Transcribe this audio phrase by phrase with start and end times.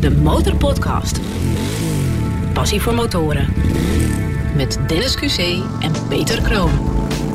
[0.00, 1.20] de Motorpodcast.
[2.52, 3.54] Passie voor motoren.
[4.56, 5.38] Met Dennis QC
[5.80, 6.70] en Peter Kroon.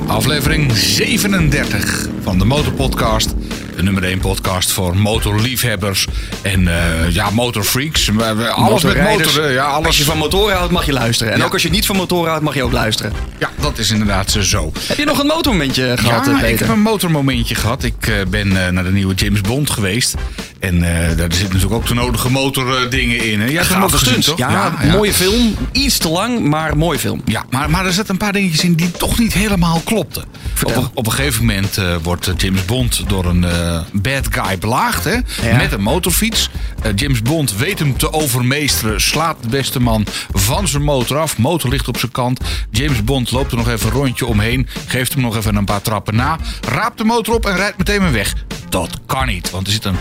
[0.07, 3.33] Aflevering 37 van de Motorpodcast.
[3.75, 6.07] De nummer 1 podcast voor motorliefhebbers
[6.41, 8.11] en eh, ja, motorfreaks.
[8.55, 9.51] Alles met motoren.
[9.51, 9.97] Ja, Als alles.
[9.97, 11.33] je van motoren houdt, mag je luisteren.
[11.33, 11.45] En Ja.
[11.45, 13.11] ook als je niet van motoren houdt, mag je ook luisteren.
[13.39, 14.71] Ja, dat is inderdaad zo.
[14.87, 17.83] Heb je nog een motormomentje gehad, ja, eh, ik heb een motormomentje gehad.
[17.83, 20.15] Ik eh, ben naar de nieuwe James Bond geweest.
[20.63, 23.39] En eh, daar zitten natuurlijk ook de nodige motordingen in.
[23.41, 23.45] Hè.
[23.47, 24.23] Jij hebt stunt.
[24.25, 24.37] toch?
[24.37, 25.55] Ja, mooie film.
[25.71, 27.21] Iets te lang, maar mooie film.
[27.25, 30.23] Ja, maar, maar er zitten een paar dingetjes in die toch niet helemaal klopten.
[30.63, 34.27] Op, een- op een gegeven moment eh, wordt eh, James Bond door een eh, bad
[34.31, 35.03] guy belaagd.
[35.03, 35.11] Hè,
[35.49, 35.57] Ja.
[35.57, 36.49] Met een motorfiets.
[36.81, 39.01] Eh, James Bond weet hem te overmeesteren.
[39.01, 41.37] Slaat de beste man van zijn motor af.
[41.37, 42.39] Motor ligt op zijn kant.
[42.71, 44.67] James Bond loopt er nog even een rondje omheen.
[44.87, 46.37] Geeft hem nog even een paar trappen na.
[46.69, 48.33] Raapt de motor op en rijdt meteen weer weg.
[48.69, 49.95] Dat kan niet, want er zit een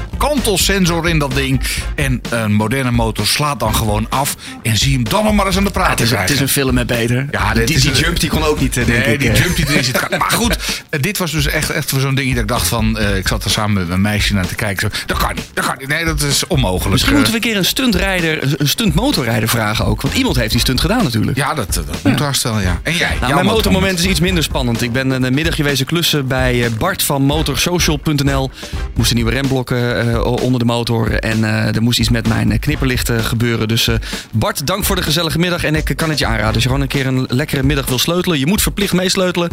[0.56, 1.60] kantelsensor in dat ding.
[1.94, 4.36] En een moderne motor slaat dan gewoon af.
[4.62, 6.48] En zie hem dan nog maar eens aan de praat Het is, het is een
[6.48, 7.26] film met Peter.
[7.30, 9.20] Ja, dit die, een- jump die kon ook niet, eh, denk Nee, ik.
[9.20, 9.36] die eh.
[9.42, 10.00] jump die erin zit.
[10.18, 10.56] Maar goed,
[10.90, 12.98] eh, dit was dus echt, echt voor zo'n ding dat ik dacht van...
[13.16, 14.90] ik zat er samen met mijn meisje naar te kijken.
[14.92, 15.88] Zo, dat kan niet, dat kan niet.
[15.88, 16.90] Nee, dat is onmogelijk.
[16.90, 20.02] Misschien moeten we een keer een stuntrijder, een stuntmotorrijder vragen ook.
[20.02, 21.36] Want iemand heeft die stunt gedaan natuurlijk.
[21.36, 22.80] Ja, dat, dat moet haast wel, ja.
[22.82, 23.16] En jij?
[23.20, 24.82] Nou, mijn motormoment is iets minder spannend.
[24.82, 28.50] Ik ben een middag geweest klussen bij Bart van motorsocial.nl.
[28.94, 31.12] Moesten nieuwe remblokken onder de motor.
[31.12, 33.68] En eh, er moest iets met mijn eh, knipperlichten gebeuren.
[33.68, 33.94] Dus eh,
[34.32, 35.64] Bart, dank voor de gezellige middag.
[35.64, 36.54] En ik kan het je aanraden.
[36.54, 38.38] Als je gewoon een keer een lekkere middag wil sleutelen.
[38.38, 39.50] Je moet verplicht meesleutelen.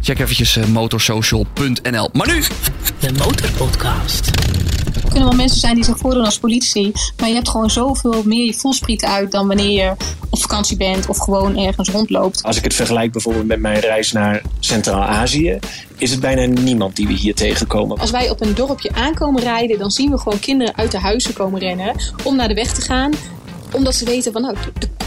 [0.00, 2.10] Check eventjes motorsocial.nl.
[2.12, 2.42] Maar nu,
[2.98, 4.30] De Motorpodcast.
[5.16, 6.92] Er kunnen wel mensen zijn die zich voordoen als politie.
[7.20, 9.94] Maar je hebt gewoon zoveel meer je voelspriet uit dan wanneer je
[10.30, 12.42] op vakantie bent of gewoon ergens rondloopt.
[12.42, 15.58] Als ik het vergelijk bijvoorbeeld met mijn reis naar Centraal-Azië,
[15.98, 17.98] is het bijna niemand die we hier tegenkomen.
[17.98, 21.34] Als wij op een dorpje aankomen rijden, dan zien we gewoon kinderen uit de huizen
[21.34, 23.12] komen rennen om naar de weg te gaan.
[23.72, 24.56] Omdat ze weten van nou,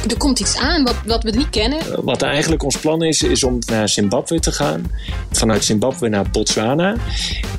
[0.07, 2.05] er- komt iets aan wat, wat we niet kennen.
[2.05, 4.91] Wat eigenlijk ons plan is, is om naar Zimbabwe te gaan.
[5.31, 6.95] Vanuit Zimbabwe naar Botswana.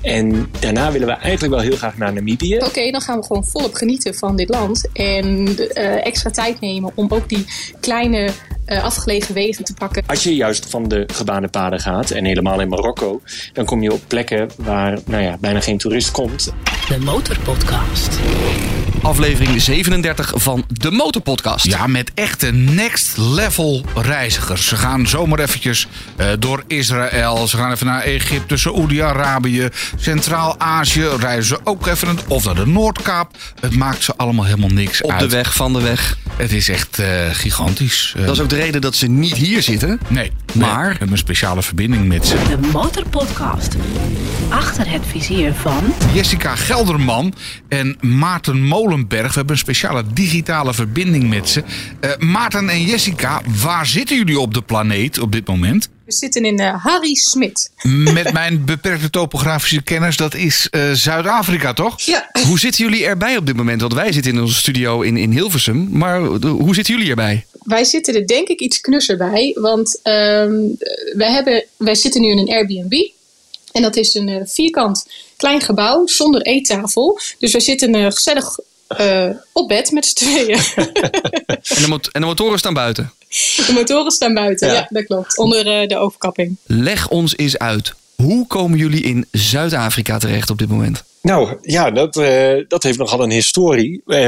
[0.02, 2.56] En daarna willen we eigenlijk wel heel graag naar Namibië.
[2.56, 4.88] Oké, dan gaan we gewoon volop genieten van dit land.
[4.92, 7.46] En eh, extra tijd nemen om ook die
[7.80, 8.30] kleine
[8.70, 10.02] eh, afgelegen wegen te pakken.
[10.06, 13.20] Als je juist van de gebaande paden gaat, en helemaal in Marokko,
[13.52, 16.52] dan kom je op plekken waar nou ja, bijna geen toerist komt.
[16.88, 18.18] De Motorpodcast.
[19.02, 21.66] aflevering 37 van de Motorpodcast.
[21.66, 24.66] Ja, met echte next level reizigers.
[24.66, 27.48] Ze gaan zomaar eventjes eh, door Israël.
[27.48, 31.08] Ze gaan even naar Egypte, Saoedi-Arabië, Centraal-Azië.
[31.20, 33.36] Reizen ze ook even of naar de Noordkaap.
[33.60, 35.20] Het maakt ze allemaal helemaal niks Op uit.
[35.20, 36.16] de weg, van de weg.
[36.36, 38.14] Het is echt eh, gigantisch.
[38.16, 40.00] Dat is ook de reden dat ze niet hier zitten.
[40.08, 42.36] Nee, Maar- we hebben een speciale verbinding met ze.
[42.48, 43.74] De Motorpodcast.
[44.48, 47.34] Achter het vizier van Jessica Gelderman
[47.68, 49.28] en Maarten Molenberg.
[49.28, 51.62] We hebben een speciale digitale verbinding met ze.
[52.00, 55.88] Eh, Maarten en Jessica, waar zitten jullie op de planeet op dit moment?
[56.04, 57.70] We zitten in eh, Harry Smit.
[58.14, 62.00] Met mijn beperkte topografische kennis, dat is eh, Zuid-Afrika, toch?
[62.00, 62.30] Ja.
[62.46, 63.80] Hoe zitten jullie erbij op dit moment?
[63.80, 65.88] Want wij zitten in onze studio in, in Hilversum.
[65.90, 67.44] Maar hoe zitten jullie erbij?
[67.62, 69.56] Wij zitten er denk ik iets knusser bij.
[69.60, 70.54] Want ehm,
[71.16, 73.08] wij, hebben, wij zitten nu in een Airbnb.
[73.72, 75.06] En dat is een eh, vierkant
[75.36, 77.18] klein gebouw zonder eettafel.
[77.38, 80.58] Dus wij zitten eh, gezellig eh, op bed met z'n tweeën.
[81.46, 83.12] En de, mot- en de motoren staan buiten.
[83.66, 84.68] de motoren staan buiten.
[84.68, 84.86] Ja, Ja.
[84.90, 85.38] dat klopt.
[85.38, 86.56] Onder eh, de overkapping.
[86.66, 87.92] Leg ons eens uit.
[88.16, 91.02] Hoe komen jullie in Zuid-Afrika terecht op dit moment?
[91.22, 94.02] Nou ja, dat, eh, dat heeft nogal een historie.
[94.06, 94.18] Eh,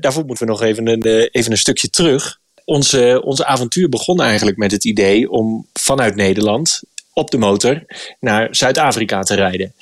[0.00, 2.40] daarvoor moeten we nog even een, eh, even een stukje terug.
[2.64, 6.80] Onze, onze avontuur begon eigenlijk met het idee om vanuit Nederland
[7.12, 7.84] op de motor
[8.20, 9.74] naar Zuid-Afrika te rijden.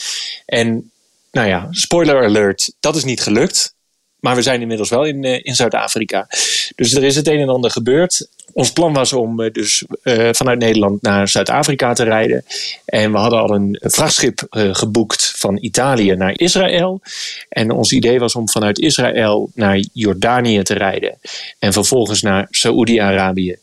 [0.46, 0.90] En
[1.32, 3.74] nou ja, spoiler alert, dat is niet gelukt.
[4.20, 6.26] Maar we zijn inmiddels wel in, eh, in Zuid-Afrika.
[6.74, 8.28] Dus er is het een en ander gebeurd.
[8.52, 12.44] Ons plan was om eh, dus eh, vanuit Nederland naar Zuid-Afrika te rijden.
[12.84, 17.00] En we hadden al een vrachtschip geboekt van Italië naar Israël.
[17.48, 21.18] En ons idee was om vanuit Israël naar Jordanië te rijden.
[21.58, 23.56] En vervolgens naar Saoedi-Arabië.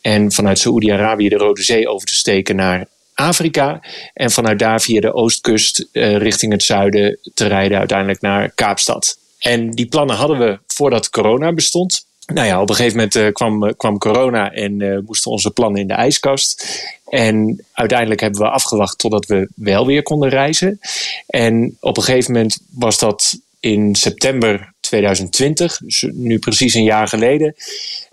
[0.00, 3.80] En vanuit Saoedi-Arabië de Rode Zee over te steken naar Afrika.
[4.14, 9.19] En vanuit daar via de oostkust richting het zuiden te rijden uiteindelijk naar Kaapstad.
[9.40, 12.08] En die plannen hadden we voordat corona bestond.
[12.34, 15.50] Nou ja, op een gegeven moment eh, kwam, eh, kwam corona en eh, moesten onze
[15.50, 16.64] plannen in de ijskast.
[17.08, 20.80] En uiteindelijk hebben we afgewacht totdat we wel weer konden reizen.
[21.26, 27.08] En op een gegeven moment was dat in september 2020, dus nu precies een jaar
[27.08, 27.54] geleden.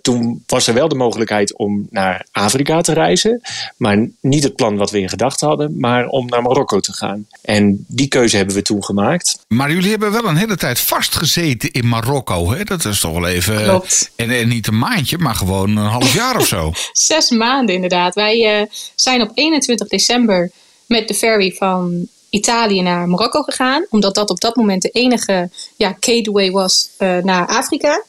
[0.01, 3.41] Toen was er wel de mogelijkheid om naar Afrika te reizen.
[3.77, 7.27] Maar niet het plan wat we in gedachten hadden, maar om naar Marokko te gaan.
[7.41, 9.39] En die keuze hebben we toen gemaakt.
[9.47, 12.51] Maar jullie hebben wel een hele tijd vastgezeten in Marokko.
[12.51, 12.63] Hè?
[12.63, 13.63] Dat is toch wel even.
[13.63, 14.12] Klopt.
[14.15, 16.71] En, en niet een maandje, maar gewoon een half jaar of zo.
[16.91, 18.15] Zes maanden inderdaad.
[18.15, 20.51] Wij uh, zijn op 21 december
[20.85, 23.85] met de ferry van Italië naar Marokko gegaan.
[23.89, 28.03] Omdat dat op dat moment de enige ja, gateway was uh, naar Afrika.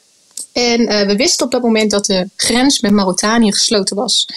[0.53, 4.27] En uh, we wisten op dat moment dat de grens met Mauritanië gesloten was.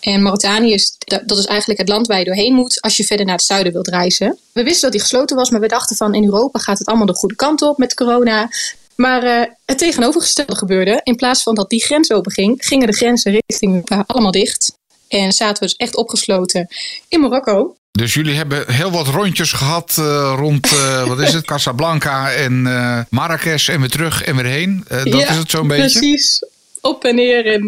[0.00, 0.96] En Mauritanië is,
[1.26, 3.72] dat is eigenlijk het land waar je doorheen moet als je verder naar het zuiden
[3.72, 4.38] wilt reizen.
[4.52, 7.06] We wisten dat die gesloten was, maar we dachten van in Europa gaat het allemaal
[7.06, 8.50] de goede kant op met corona.
[8.94, 11.00] Maar uh, het tegenovergestelde gebeurde.
[11.02, 14.78] In plaats van dat die grens open ging, gingen de grenzen richting Europa allemaal dicht.
[15.08, 16.68] En zaten we dus echt opgesloten
[17.08, 17.76] in Marokko.
[18.00, 22.64] Dus jullie hebben heel wat rondjes gehad uh, rond, uh, wat is het, Casablanca en
[22.66, 24.84] uh, Marrakesh en weer terug en weer heen.
[24.88, 25.98] dat ja, is het zo'n beetje?
[25.98, 26.44] precies.
[26.80, 27.46] Op en neer.
[27.46, 27.66] En,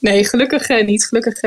[0.00, 1.06] nee, gelukkig niet.
[1.06, 1.40] Gelukkig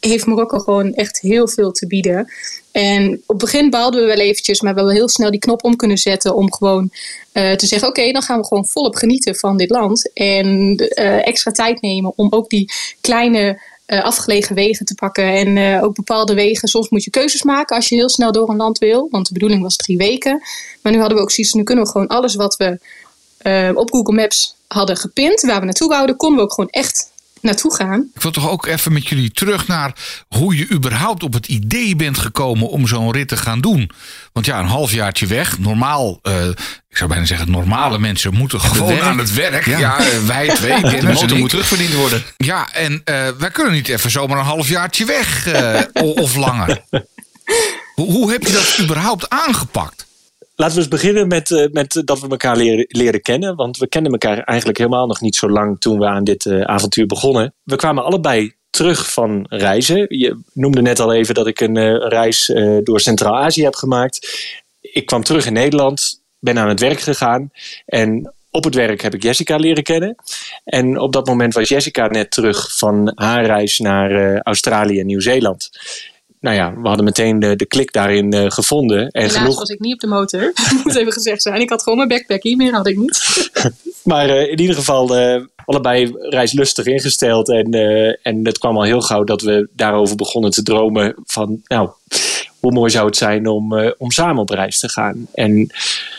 [0.00, 2.32] heeft Marokko gewoon echt heel veel te bieden.
[2.72, 5.64] En op het begin baalden we wel eventjes, maar we hebben heel snel die knop
[5.64, 6.90] om kunnen zetten om gewoon
[7.32, 10.10] te zeggen: oké, okay, dan gaan we gewoon volop genieten van dit land.
[10.14, 10.76] En
[11.24, 15.24] extra tijd nemen om ook die kleine uh, afgelegen wegen te pakken.
[15.24, 16.68] En uh, ook bepaalde wegen.
[16.68, 19.08] Soms moet je keuzes maken als je heel snel door een land wil.
[19.10, 20.42] Want de bedoeling was drie weken.
[20.82, 21.52] Maar nu hadden we ook zoiets.
[21.52, 22.78] Nu kunnen we gewoon alles wat we
[23.42, 25.40] uh, op Google Maps hadden gepint.
[25.40, 26.16] Waar we naartoe wouden.
[26.16, 27.10] Konden we ook gewoon echt
[27.46, 28.10] naartoe gaan.
[28.14, 29.92] Ik wil toch ook even met jullie terug naar
[30.28, 33.90] hoe je überhaupt op het idee bent gekomen om zo'n rit te gaan doen.
[34.32, 35.58] Want ja, een halfjaartje weg.
[35.58, 36.46] Normaal, uh,
[36.88, 39.02] ik zou bijna zeggen, normale mensen moeten gewoon werk.
[39.02, 39.66] aan het werk.
[39.66, 40.80] Ja, ja wij twee.
[40.80, 42.22] De motor moet terugverdiend worden.
[42.36, 45.80] Ja, en uh, wij kunnen niet even zomaar een halfjaartje weg uh,
[46.14, 46.82] of langer.
[47.94, 50.05] hoe, hoe heb je dat überhaupt aangepakt?
[50.58, 53.56] Laten we eens beginnen met, uh, met dat we elkaar leren, leren, kennen.
[53.56, 56.60] Want we kennen elkaar eigenlijk helemaal nog niet zo lang toen we aan dit uh,
[56.60, 57.54] avontuur begonnen.
[57.62, 60.06] We kwamen allebei terug van reizen.
[60.08, 64.28] Je noemde net al even dat ik een uh, reis door Centraal-Azië heb gemaakt.
[64.80, 67.50] Ik kwam terug in Nederland, ben aan het werk gegaan.
[67.86, 70.14] En op het werk heb ik Jessica leren kennen.
[70.64, 75.70] En op dat moment was Jessica net terug van haar reis naar Australië en Nieuw-Zeeland
[76.46, 78.98] nou ja, we hadden meteen de, de klik daarin uh, gevonden.
[78.98, 79.58] En Helaas genoeg...
[79.58, 80.52] was ik niet op de motor,
[80.84, 81.60] moet even gezegd zijn.
[81.60, 83.50] Ik had gewoon mijn backpackie, meer had ik niet.
[84.02, 87.48] maar uh, in ieder geval uh, allebei reislustig ingesteld.
[87.48, 87.70] En,
[88.22, 91.60] en het kwam al heel gauw dat we daarover begonnen te dromen van...
[91.64, 91.90] nou,
[92.60, 95.26] hoe mooi zou het zijn om, om samen op reis te gaan.
[95.34, 95.70] En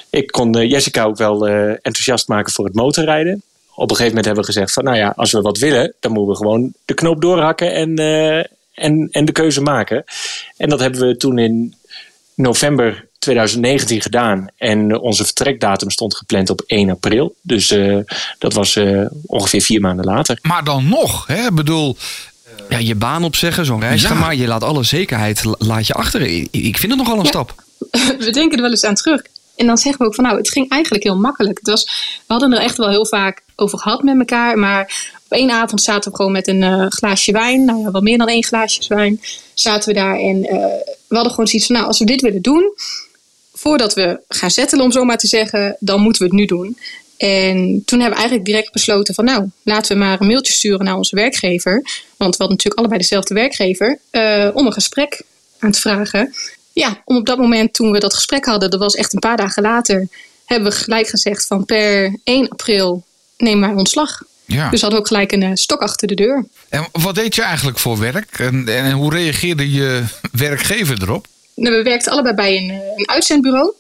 [0.10, 3.42] ik kon Jessica ook wel enthousiast maken voor het motorrijden
[3.78, 6.12] op een gegeven moment hebben we gezegd van nou ja, als we wat willen, dan
[6.12, 8.44] moeten we gewoon de knoop doorhakken en, uh,
[8.78, 10.04] en, en de keuze maken.
[10.58, 11.76] En dat hebben we toen in
[12.36, 14.48] november 2019 gedaan.
[14.58, 17.36] En onze vertrekdatum stond gepland op 1 april.
[17.42, 17.98] Dus uh,
[18.38, 20.40] dat was uh, ongeveer vier maanden later.
[20.42, 21.46] Maar dan nog, hè?
[21.46, 21.98] Ik bedoel.
[22.70, 24.08] Ja, je baan opzeggen, zo'n reis ja.
[24.08, 24.36] gaan maar.
[24.36, 26.22] Je laat alle zekerheid laat je achter.
[26.52, 27.30] Ik vind het nogal een ja.
[27.30, 27.56] stap.
[28.26, 29.22] We denken er wel eens aan terug.
[29.56, 31.58] En dan zeggen we ook van nou, het ging eigenlijk heel makkelijk.
[31.58, 31.84] Het was,
[32.28, 34.58] we hadden er echt wel heel vaak over gehad met elkaar.
[34.58, 37.66] Maar op één avond zaten we gewoon met een uh, glaasje wijn.
[37.66, 39.22] Nou ja, wel meer dan één glaasje wijn.
[39.54, 40.50] Zaten we daar en uh,
[41.08, 42.74] we hadden gewoon zoiets van nou, als we dit willen doen.
[43.54, 46.78] Voordat we gaan settelen, om zo maar te zeggen, dan moeten we het nu doen.
[47.18, 50.86] En toen hebben we eigenlijk direct besloten van nou, laten we maar een mailtje sturen
[50.86, 51.74] naar onze werkgever.
[52.18, 54.00] Want we hadden natuurlijk allebei dezelfde werkgever.
[54.12, 55.22] Uh, om een gesprek
[55.60, 56.34] aan te vragen
[56.78, 59.38] ja, om op dat moment toen we dat gesprek hadden, dat was echt een paar
[59.38, 60.08] dagen later,
[60.46, 63.04] hebben we gelijk gezegd van per 1 april
[63.38, 64.24] nemen wij ontslag.
[64.48, 64.70] Ja.
[64.70, 66.46] Dus hadden we ook gelijk een uh, stok achter de deur.
[66.70, 68.40] En wat deed je eigenlijk voor werk?
[68.40, 71.28] En, en hoe reageerde je werkgever erop?
[71.56, 73.74] Nou, we werkten allebei bij een, een uitzendbureau.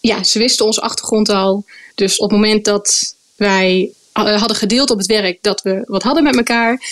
[0.00, 1.64] Ja, ze wisten onze achtergrond al.
[1.94, 6.22] Dus op het moment dat wij hadden gedeeld op het werk dat we wat hadden
[6.22, 6.82] met elkaar,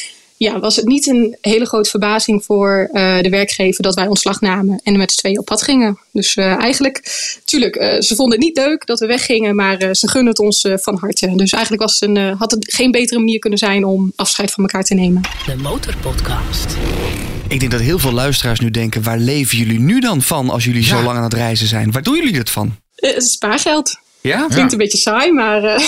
[0.43, 4.41] ja, was het niet een hele grote verbazing voor uh, de werkgever dat wij ontslag
[4.41, 5.99] namen en met z'n tweeën op pad gingen.
[6.13, 7.03] Dus uh, eigenlijk,
[7.45, 10.69] tuurlijk, uh, ze vonden het niet leuk dat we weggingen, maar ze gunnen het ons
[10.75, 11.33] van harte.
[11.37, 14.65] Dus eigenlijk was het een, had het geen betere manier kunnen zijn om afscheid van
[14.65, 15.23] elkaar te nemen.
[15.47, 16.77] De Motorpodcast.
[17.49, 20.65] Ik denk dat heel veel luisteraars nu denken: waar leven jullie nu dan van als
[20.65, 20.89] jullie ja.
[20.89, 21.91] zo lang aan het reizen zijn?
[21.91, 22.77] Waar doen jullie dat van?
[23.17, 23.99] spaargeld.
[24.21, 24.37] Ja?
[24.37, 24.71] Klinkt ja.
[24.71, 25.63] een beetje saai, maar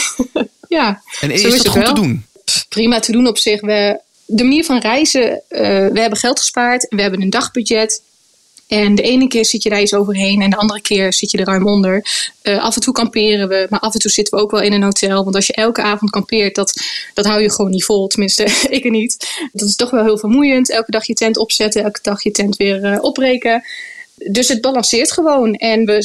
[0.68, 1.02] ja.
[1.20, 1.94] En is, is dat goed wel.
[1.94, 2.26] te doen?
[2.44, 3.60] Pff, prima te doen op zich.
[3.60, 8.02] We, de manier van reizen, uh, we hebben geld gespaard, we hebben een dagbudget.
[8.68, 11.38] En de ene keer zit je daar iets overheen en de andere keer zit je
[11.38, 12.06] er ruim onder.
[12.42, 14.72] Uh, af en toe kamperen we, maar af en toe zitten we ook wel in
[14.72, 15.24] een hotel.
[15.24, 16.80] Want als je elke avond kampeert, dat,
[17.14, 18.06] dat hou je gewoon niet vol.
[18.06, 18.42] Tenminste,
[18.76, 19.28] ik er niet.
[19.52, 20.70] Dat is toch wel heel vermoeiend.
[20.70, 23.62] Elke dag je tent opzetten, elke dag je tent weer uh, opbreken.
[24.14, 25.54] Dus het balanceert gewoon.
[25.54, 25.98] En we,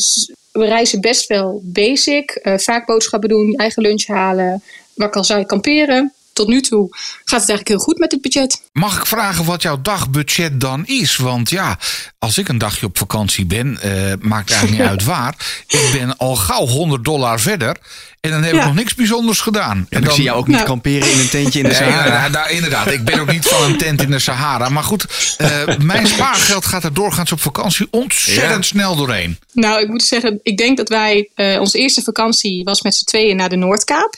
[0.52, 2.32] we reizen best wel basic.
[2.32, 4.64] Eh, vaak boodschappen doen, eigen lunch halen.
[4.94, 6.14] Waar al zei, kamperen.
[6.34, 8.62] Tot nu toe gaat het eigenlijk heel goed met het budget.
[8.72, 11.16] Mag ik vragen wat jouw dagbudget dan is?
[11.16, 11.78] Want ja,
[12.20, 15.64] als ik een dagje op vakantie ben, uh, maakt eigenlijk niet uit waar.
[15.68, 17.78] Ik ben al gauw 100 dollar verder.
[18.22, 19.86] En dan heb ik nog niks bijzonders gedaan.
[19.90, 20.68] en dan, zie je ook niet nou.
[20.68, 22.24] kamperen in een tentje in de Sahara.
[22.24, 24.70] Ja, nou, inderdaad, ik ben ook niet van een tent in de Sahara.
[24.70, 25.06] Maar goed,
[25.38, 29.38] uh, mijn spaargeld gaat er doorgaans op vakantie ontzettend snel doorheen.
[29.54, 33.06] Nou, ik moet zeggen, ik denk dat wij, uh, onze eerste vakantie was met z'n
[33.06, 34.18] tweeën naar de Noordkaap.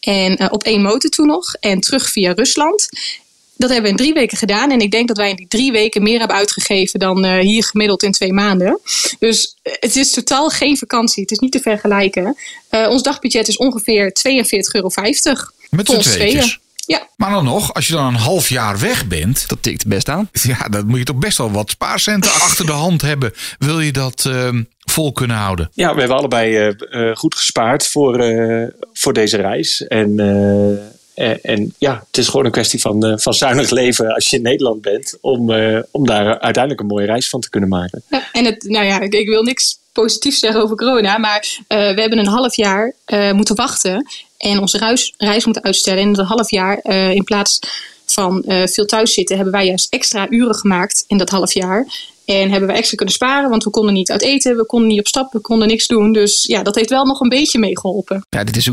[0.00, 1.54] En uh, op één motor toen nog.
[1.54, 2.88] En terug via Rusland.
[3.56, 4.70] Dat hebben we in drie weken gedaan.
[4.70, 7.64] En ik denk dat wij in die drie weken meer hebben uitgegeven dan uh, hier
[7.64, 8.80] gemiddeld in twee maanden.
[9.18, 11.22] Dus het is totaal geen vakantie.
[11.22, 12.36] Het is niet te vergelijken.
[12.70, 14.90] Uh, ons dagbudget is ongeveer 42,50 euro.
[15.70, 16.58] Met z'n tweeën.
[16.86, 17.08] Ja.
[17.16, 19.48] Maar dan nog, als je dan een half jaar weg bent.
[19.48, 20.30] Dat tikt best aan.
[20.32, 23.32] Ja, dan moet je toch best wel wat spaarcenten achter de hand hebben.
[23.58, 24.48] Wil je dat uh,
[24.98, 25.70] vol kunnen houden?
[25.72, 29.86] Ja, we hebben allebei uh, goed gespaard voor, uh, voor deze reis.
[29.86, 30.18] En,
[31.14, 34.42] en, en, ja, het is gewoon een kwestie van, van zuinig leven als je in
[34.42, 35.18] Nederland bent.
[35.20, 35.50] Om,
[35.90, 38.02] om daar uiteindelijk een mooie reis van te kunnen maken.
[38.10, 41.18] Ja, en het, nou ja, ik, ik wil niks positief zeggen over corona.
[41.18, 42.94] Maar we hebben een half jaar
[43.32, 44.06] moeten wachten
[44.38, 46.00] en onze reis, reis moeten uitstellen.
[46.00, 47.58] En in dat half jaar, uh, in plaats
[48.06, 51.86] van uh, veel thuis zitten, hebben wij juist extra uren gemaakt in dat half jaar.
[52.28, 54.98] En hebben we extra kunnen sparen, want we konden niet uit eten, we konden niet
[54.98, 56.12] op stap, we konden niks doen.
[56.12, 58.26] Dus ja, dat heeft wel nog een beetje meegeholpen.
[58.30, 58.68] Ja, dit is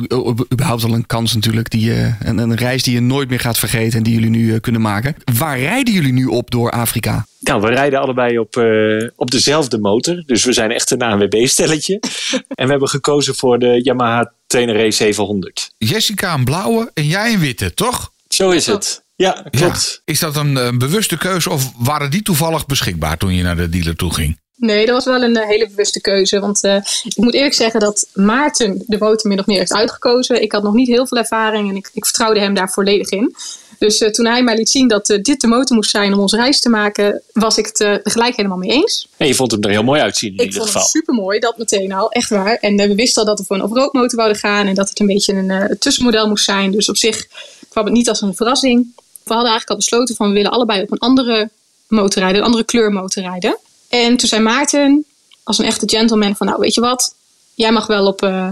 [0.53, 3.57] überhaupt al een kans natuurlijk, die, uh, een, een, reis die je nooit meer gaat
[3.57, 5.15] vergeten en die jullie nu uh, kunnen maken.
[5.37, 7.25] Waar rijden jullie nu op door Afrika?
[7.39, 10.23] Nou, we rijden allebei op, uh, op dezelfde motor.
[10.25, 11.99] Dus we zijn echt een ANWB-stelletje.
[12.59, 15.71] en we hebben gekozen voor de Yamaha Tenere 700.
[15.77, 18.11] Jessica een blauwe en jij een witte, toch?
[18.27, 19.03] Zo is het.
[19.15, 20.01] Ja, klopt.
[20.05, 20.13] Ja.
[20.13, 23.69] Is dat een, een, bewuste keuze of waren die toevallig beschikbaar toen je naar de
[23.69, 24.39] dealer toe ging?
[24.55, 26.39] Nee, dat was wel een uh, hele bewuste keuze.
[26.39, 30.41] Want uh, ik moet eerlijk zeggen dat Maarten de motor min of meer heeft uitgekozen.
[30.41, 33.35] Ik had nog niet heel veel ervaring en ik, ik vertrouwde hem daar volledig in.
[33.79, 36.35] Dus uh, toen hij mij liet zien dat dit de motor moest zijn om onze
[36.35, 39.07] reis te maken, was ik het er gelijk helemaal mee eens.
[39.17, 40.67] En je vond hem er heel mooi uitzien in ik ieder geval.
[40.67, 42.55] Ik vond hem super mooi, dat meteen al, echt waar.
[42.55, 44.99] En we wisten al dat we voor een off-road motor wouden gaan en dat het
[44.99, 46.71] een beetje een tussenmodel moest zijn.
[46.71, 47.27] Dus op zich
[47.69, 48.93] kwam het niet als een verrassing.
[49.25, 51.49] We hadden eigenlijk al besloten van we willen allebei op een andere
[51.87, 53.57] motor rijden, een andere kleur motor rijden.
[53.89, 55.05] En toen zei Maarten,
[55.43, 57.15] als een echte gentleman, van nou weet je wat,
[57.53, 58.51] jij mag wel op uh,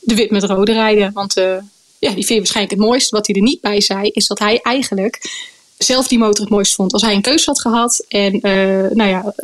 [0.00, 1.12] de wit met rode rijden.
[1.12, 1.44] Want uh,
[1.98, 3.16] ja, die vind je waarschijnlijk het mooiste.
[3.16, 5.30] Wat hij er niet bij zei, is dat hij eigenlijk
[5.78, 6.92] zelf die motor het mooist vond.
[6.92, 9.34] Als hij een keuze had gehad en uh, nou ja,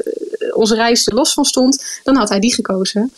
[0.55, 3.13] onze reis er los van stond, dan had hij die gekozen.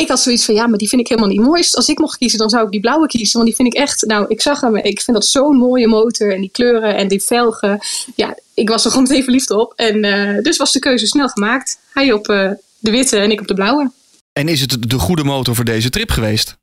[0.00, 1.76] Ik had zoiets van, ja, maar die vind ik helemaal niet mooist.
[1.76, 3.32] Als ik mocht kiezen, dan zou ik die blauwe kiezen.
[3.32, 4.76] Want die vind ik echt, nou, ik zag hem.
[4.76, 6.34] Ik vind dat zo'n mooie motor.
[6.34, 7.80] En die kleuren en die velgen.
[8.16, 9.72] Ja, ik was er gewoon meteen verliefd op.
[9.76, 11.78] En uh, dus was de keuze snel gemaakt.
[11.92, 13.90] Hij op uh, de witte en ik op de blauwe.
[14.32, 16.56] En is het de goede motor voor deze trip geweest?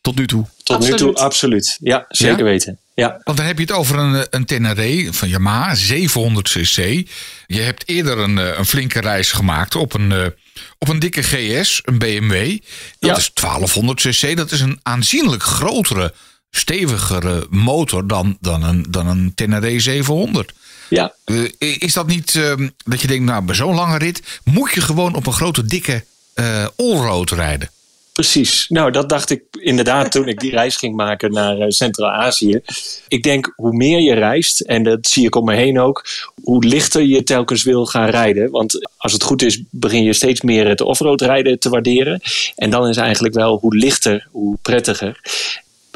[0.00, 0.44] Tot nu toe?
[0.62, 1.00] Tot absoluut.
[1.00, 1.76] nu toe, absoluut.
[1.80, 2.44] Ja, zeker ja?
[2.44, 2.78] weten.
[2.94, 3.20] Ja.
[3.24, 7.08] Want dan heb je het over een, een Tenere van Yamaha, 700cc.
[7.46, 10.34] Je hebt eerder een, een flinke reis gemaakt op een,
[10.78, 12.58] op een dikke GS, een BMW.
[12.98, 13.16] Dat ja.
[13.16, 14.34] is 1200cc.
[14.34, 16.14] Dat is een aanzienlijk grotere,
[16.50, 20.52] stevigere motor dan, dan, een, dan een Tenere 700.
[20.88, 21.14] Ja.
[21.58, 25.14] Is dat niet uh, dat je denkt, nou, bij zo'n lange rit moet je gewoon
[25.14, 27.70] op een grote, dikke uh, allroad rijden?
[28.14, 28.68] Precies.
[28.68, 32.60] Nou, dat dacht ik inderdaad toen ik die reis ging maken naar uh, Centraal-Azië.
[33.08, 36.06] Ik denk, hoe meer je reist, en dat zie ik om me heen ook,
[36.42, 38.50] hoe lichter je telkens wil gaan rijden.
[38.50, 42.20] Want als het goed is, begin je steeds meer het offroad rijden te waarderen.
[42.56, 45.20] En dan is eigenlijk wel hoe lichter, hoe prettiger.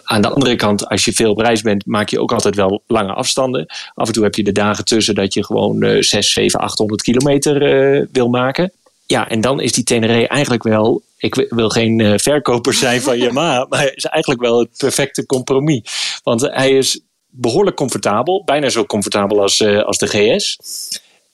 [0.05, 2.83] Aan de andere kant, als je veel op reis bent, maak je ook altijd wel
[2.87, 3.67] lange afstanden.
[3.95, 7.03] Af en toe heb je de dagen tussen dat je gewoon uh, 6, 7, 800
[7.03, 7.63] kilometer
[7.97, 8.73] uh, wil maken.
[9.07, 13.19] Ja, en dan is die Tenere eigenlijk wel ik wil geen uh, verkoper zijn van
[13.19, 15.83] Yamaha, maar hij is eigenlijk wel het perfecte compromis.
[16.23, 20.59] Want hij is behoorlijk comfortabel, bijna zo comfortabel als, uh, als de GS.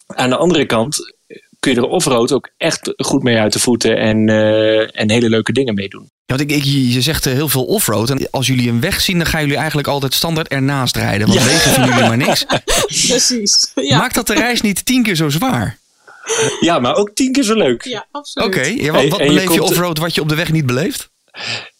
[0.07, 1.15] Aan de andere kant
[1.65, 5.29] kun je er offroad ook echt goed mee uit de voeten en, uh, en hele
[5.29, 6.11] leuke dingen mee doen.
[6.27, 8.11] Ja, want ik, ik, je zegt heel veel offroad.
[8.11, 11.27] En als jullie een weg zien, dan gaan jullie eigenlijk altijd standaard ernaast rijden.
[11.27, 11.47] Want ja.
[11.47, 12.45] wegen vinden jullie maar niks.
[13.09, 13.73] Precies.
[13.75, 13.99] Ja.
[13.99, 15.79] Maakt dat de reis niet tien keer zo zwaar?
[16.61, 17.85] Ja, maar ook tien keer zo leuk.
[17.85, 18.49] Ja, absoluut.
[18.49, 18.75] Oké, okay.
[18.75, 21.11] ja, wat, wat beleef je, je offroad wat je op de weg niet beleeft?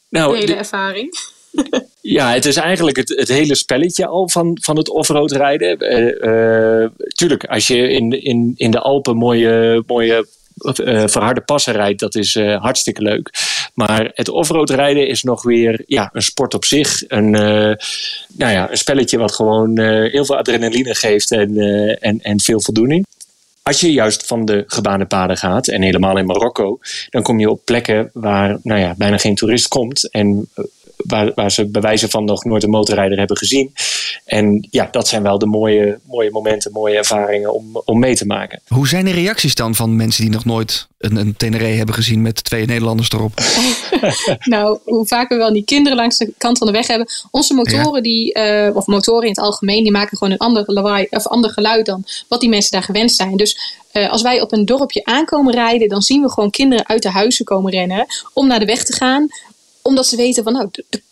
[0.09, 1.15] Nou, de hele de, ervaring.
[2.01, 5.85] Ja, het is eigenlijk het, het hele spelletje al van, van het offroad rijden.
[5.85, 11.73] Uh, uh, tuurlijk, als je in, in, in de Alpen mooie, mooie uh, verharde passen
[11.73, 13.31] rijdt, dat is uh, hartstikke leuk.
[13.75, 17.03] Maar het offroad rijden is nog weer ja, een sport op zich.
[17.09, 17.75] Een, uh,
[18.37, 21.57] nou ja, een spelletje wat gewoon heel veel adrenaline geeft en,
[22.01, 23.07] en, en veel voldoening.
[23.65, 26.79] Als je juist van de gebaande paden gaat, en helemaal in Marokko,
[27.11, 30.11] dan kom je op plekken waar nou ja, bijna geen toerist komt.
[30.11, 30.65] En eh,
[31.05, 33.73] waar, waar ze bewijzen van nog nooit een motorrijder hebben gezien.
[34.25, 38.27] En ja, dat zijn wel de mooie, mooie momenten, mooie ervaringen om, om mee te
[38.27, 38.61] maken.
[38.69, 42.23] Hoe zijn de reacties dan van mensen die nog nooit een, een Tenere hebben gezien
[42.23, 43.41] met twee Nederlanders erop?
[44.45, 47.09] nou, hoe vaak we wel die kinderen langs de kant van de weg hebben.
[47.31, 51.07] Onze motoren, die, uh, of motoren in het algemeen, die maken gewoon een ander, lawaai,
[51.11, 53.37] of ander geluid dan wat die mensen daar gewend zijn.
[53.37, 57.03] Dus uh, als wij op een dorpje aankomen rijden, dan zien we gewoon kinderen uit
[57.03, 59.29] de huizen komen rennen om naar de weg te gaan
[59.87, 60.69] omdat ze weten van nou,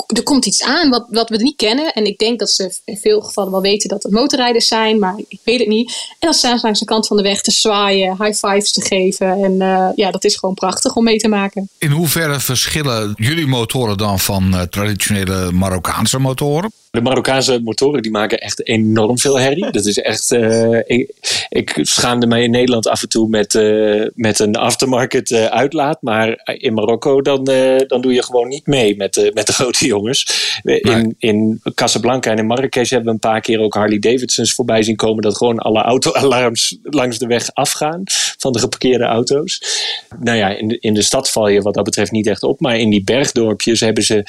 [0.06, 1.92] er komt iets aan wat, wat we niet kennen.
[1.92, 5.14] En ik denk dat ze in veel gevallen wel weten dat het motorrijders zijn, maar
[5.28, 5.88] ik weet het niet.
[6.10, 8.80] En dan staan ze langs de kant van de weg te zwaaien, high fives te
[8.80, 9.42] geven.
[9.42, 11.68] En uh, ja, dat is gewoon prachtig om mee te maken.
[11.78, 16.72] In hoeverre verschillen jullie motoren dan van uh, traditionele Marokkaanse motoren?
[16.90, 19.70] De Marokkaanse motoren die maken echt enorm veel herrie.
[19.70, 20.30] Dat is echt.
[20.30, 21.10] Uh, ik,
[21.48, 26.02] ik, schaamde mij in Nederland af en toe met, uh, met een aftermarket uh, uitlaat.
[26.02, 27.44] Maar in Marokko dan,
[27.86, 30.26] dan doe je gewoon niet mee met, met de grote jongens.
[30.62, 34.82] In, in Casablanca en in Marrakesh hebben we een paar keer ook Harley Davidsons voorbij
[34.82, 35.22] zien komen.
[35.22, 38.02] Dat gewoon alle autoalarms langs de weg afgaan
[38.38, 39.62] van de geparkeerde auto's.
[40.18, 42.60] Nou ja, in de, in de stad val je wat dat betreft niet echt op.
[42.60, 44.24] Maar in die bergdorpjes hebben ze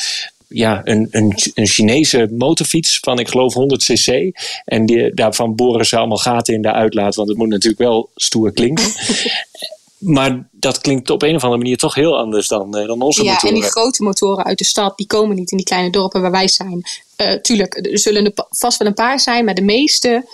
[0.48, 4.32] ja, een, een, een Chinese motorfiets van, ik geloof, 100 cc.
[4.66, 8.10] En die, daarvan boren ze allemaal gaten in de uitlaat, want het moet natuurlijk wel
[8.16, 8.86] stoer klinken.
[10.04, 13.24] maar dat klinkt op een of andere manier toch heel anders dan, uh, dan onze
[13.24, 13.56] ja, motoren.
[13.56, 16.32] en die grote motoren uit de stad, die komen niet in die kleine dorpen waar
[16.32, 16.82] wij zijn.
[17.18, 20.26] Uh, tuurlijk, er zullen er vast wel een paar zijn, maar de meeste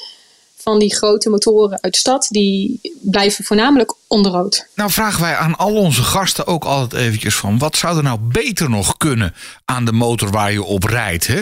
[0.70, 4.68] van die grote motoren uit de stad, die blijven voornamelijk onderrood.
[4.76, 7.58] Nou vragen wij aan al onze gasten ook altijd eventjes van...
[7.58, 9.34] wat zou er nou beter nog kunnen
[9.66, 11.28] aan de motor waar je op rijdt?
[11.28, 11.42] Hè?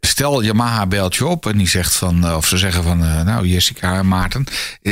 [0.00, 2.34] Stel, Yamaha belt je op en die zegt van...
[2.34, 4.46] of ze zeggen van, nou Jessica en Maarten...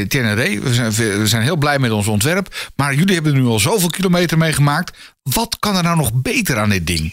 [0.08, 2.70] Tenere, we zijn, we zijn heel blij met ons ontwerp...
[2.76, 4.96] maar jullie hebben er nu al zoveel kilometer mee gemaakt.
[5.22, 7.12] Wat kan er nou nog beter aan dit ding?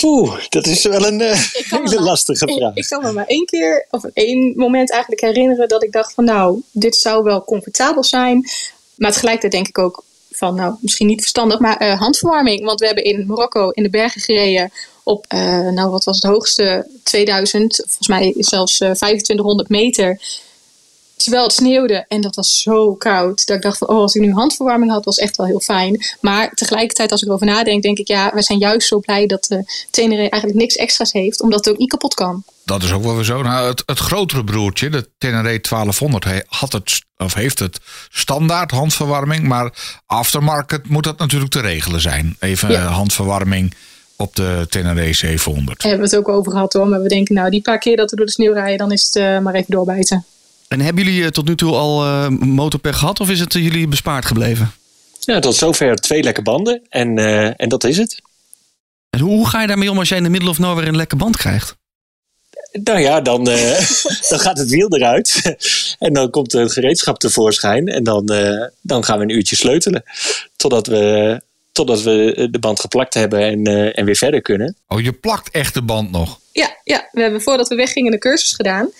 [0.00, 2.70] Poeh, dat is wel een uh, hele maar, lastige vraag.
[2.70, 6.14] Ik, ik, kan me maar één keer, of één moment eigenlijk herinneren dat ik dacht
[6.14, 8.48] van nou, dit zou wel comfortabel zijn.
[8.94, 12.64] Maar tegelijkertijd denk ik ook van nou, misschien niet verstandig, maar uh, handverwarming.
[12.64, 16.30] Want we hebben in Marokko in de bergen gereden op, uh, nou wat was het
[16.30, 20.20] hoogste, 2000, volgens mij zelfs 2500 meter
[21.22, 23.46] terwijl het sneeuwde en dat was zo koud.
[23.46, 26.04] Dat ik dacht van, oh, als ik nu handverwarming had, was echt wel heel fijn.
[26.20, 29.44] Maar tegelijkertijd, als ik erover nadenk, denk ik, ja, we zijn juist zo blij dat
[29.44, 32.44] de Tenere eigenlijk niks extra's heeft, omdat het ook niet kapot kan.
[32.64, 33.42] Dat is ook wel weer zo.
[33.42, 37.78] Nou, het, het grotere broertje, de Tenere 1200, hij had het, of heeft het
[38.08, 39.42] standaard handverwarming.
[39.42, 39.72] Maar
[40.06, 42.36] aftermarket moet dat natuurlijk te regelen zijn.
[42.38, 42.86] Even ja.
[42.86, 43.74] handverwarming
[44.16, 45.66] op de Tenere 700.
[45.66, 46.88] Daar hebben we het ook over gehad hoor.
[46.88, 49.04] Maar we denken, nou, die paar keer dat we door de sneeuw rijden, dan is
[49.04, 50.24] het uh, maar even doorbijten.
[50.70, 54.24] En hebben jullie tot nu toe al uh, motorpech gehad of is het jullie bespaard
[54.24, 54.72] gebleven?
[55.20, 58.20] Ja, tot zover twee lekke banden en, uh, en dat is het.
[59.10, 61.16] En hoe ga je daarmee om als jij in de middle of nowhere een lekke
[61.16, 61.76] band krijgt?
[62.82, 63.78] Nou ja, dan, uh,
[64.28, 65.56] dan gaat het wiel eruit.
[65.98, 67.88] en dan komt het gereedschap tevoorschijn.
[67.88, 68.26] En dan,
[68.80, 70.02] dan gaan we een uurtje sleutelen.
[70.56, 71.40] Totdat we,
[71.72, 74.76] totdat we de band geplakt hebben en, en weer verder kunnen.
[74.88, 76.40] Oh, je plakt echt de band nog?
[76.52, 78.90] Ja, ja, we hebben voordat we weggingen de cursus gedaan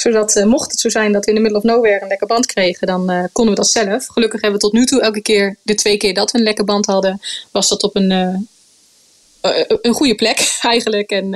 [0.00, 2.26] zodat uh, mocht het zo zijn dat we in de middle of nowhere een lekker
[2.26, 4.06] band kregen, dan uh, konden we dat zelf.
[4.06, 6.64] Gelukkig hebben we tot nu toe elke keer, de twee keer dat we een lekker
[6.64, 11.10] band hadden, was dat op een, uh, een goede plek eigenlijk.
[11.10, 11.34] En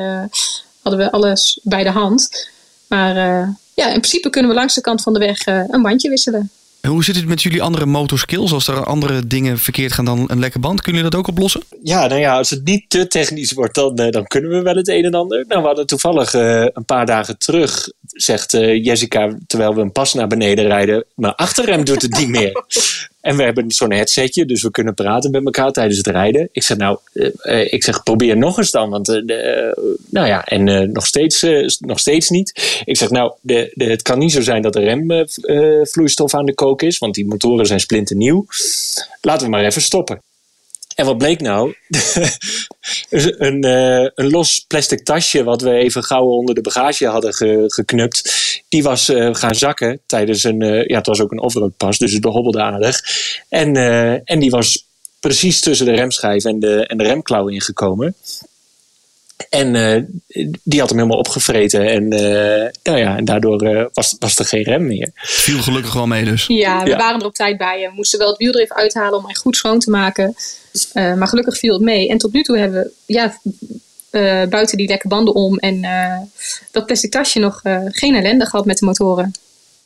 [0.83, 2.49] hadden we alles bij de hand.
[2.87, 3.15] Maar
[3.75, 6.51] ja, in principe kunnen we langs de kant van de weg een bandje wisselen.
[6.85, 8.53] En hoe zit het met jullie andere motorskills?
[8.53, 11.63] Als er andere dingen verkeerd gaan dan een lekker band, kunnen jullie dat ook oplossen?
[11.83, 14.89] Ja, nou ja, als het niet te technisch wordt, dan, dan kunnen we wel het
[14.89, 15.45] een en ander.
[15.49, 20.15] Nou, we hadden toevallig een paar dagen terug zegt uh, Jessica, terwijl we een pas
[20.15, 22.65] naar beneden rijden, mijn achterrem doet het niet meer.
[23.25, 26.49] En we hebben zo'n headsetje, dus we kunnen praten met elkaar tijdens het rijden.
[26.53, 28.91] Ik zeg, nou, uh, ik zeg, probeer nog eens dan.
[28.91, 29.23] Want, uh,
[30.11, 31.47] nou ja, en nog, steeds,
[31.79, 32.81] nog steeds niet.
[32.85, 36.55] Ik zeg, nou, de, de, het kan niet zo zijn dat de remvloeistof aan de
[36.55, 38.47] kook is, want die motoren zijn splinternieuw.
[39.21, 40.23] Laten we maar even stoppen.
[40.95, 41.75] En wat bleek nou?
[43.11, 47.65] een, uh, een los plastic tasje, wat we even gauw onder de bagage hadden ge,
[47.67, 48.35] geknupt,
[48.69, 50.61] die was uh, gaan zakken tijdens een.
[50.61, 53.01] Uh, ja, het was ook een offroadpas, dus het behobbelde aardig.
[53.49, 53.77] En,
[54.25, 54.85] en die was
[55.21, 58.15] precies tussen de remschijf en de, en de remklauw ingekomen.
[59.51, 60.03] En uh,
[60.63, 61.89] die had hem helemaal opgevreten.
[61.89, 65.11] En, uh, nou ja, en daardoor uh, was, was er geen rem meer.
[65.15, 66.47] Viel gelukkig wel mee dus.
[66.47, 66.97] Ja, we ja.
[66.97, 67.89] waren er op tijd bij.
[67.89, 70.35] We moesten wel het wiel er even uithalen om hij goed schoon te maken.
[70.95, 72.09] Maar gelukkig viel het mee.
[72.09, 73.39] En tot nu toe hebben we ja,
[74.47, 75.81] buiten die lekke banden om en
[76.71, 79.33] dat plastic tasje nog geen ellende gehad met de motoren.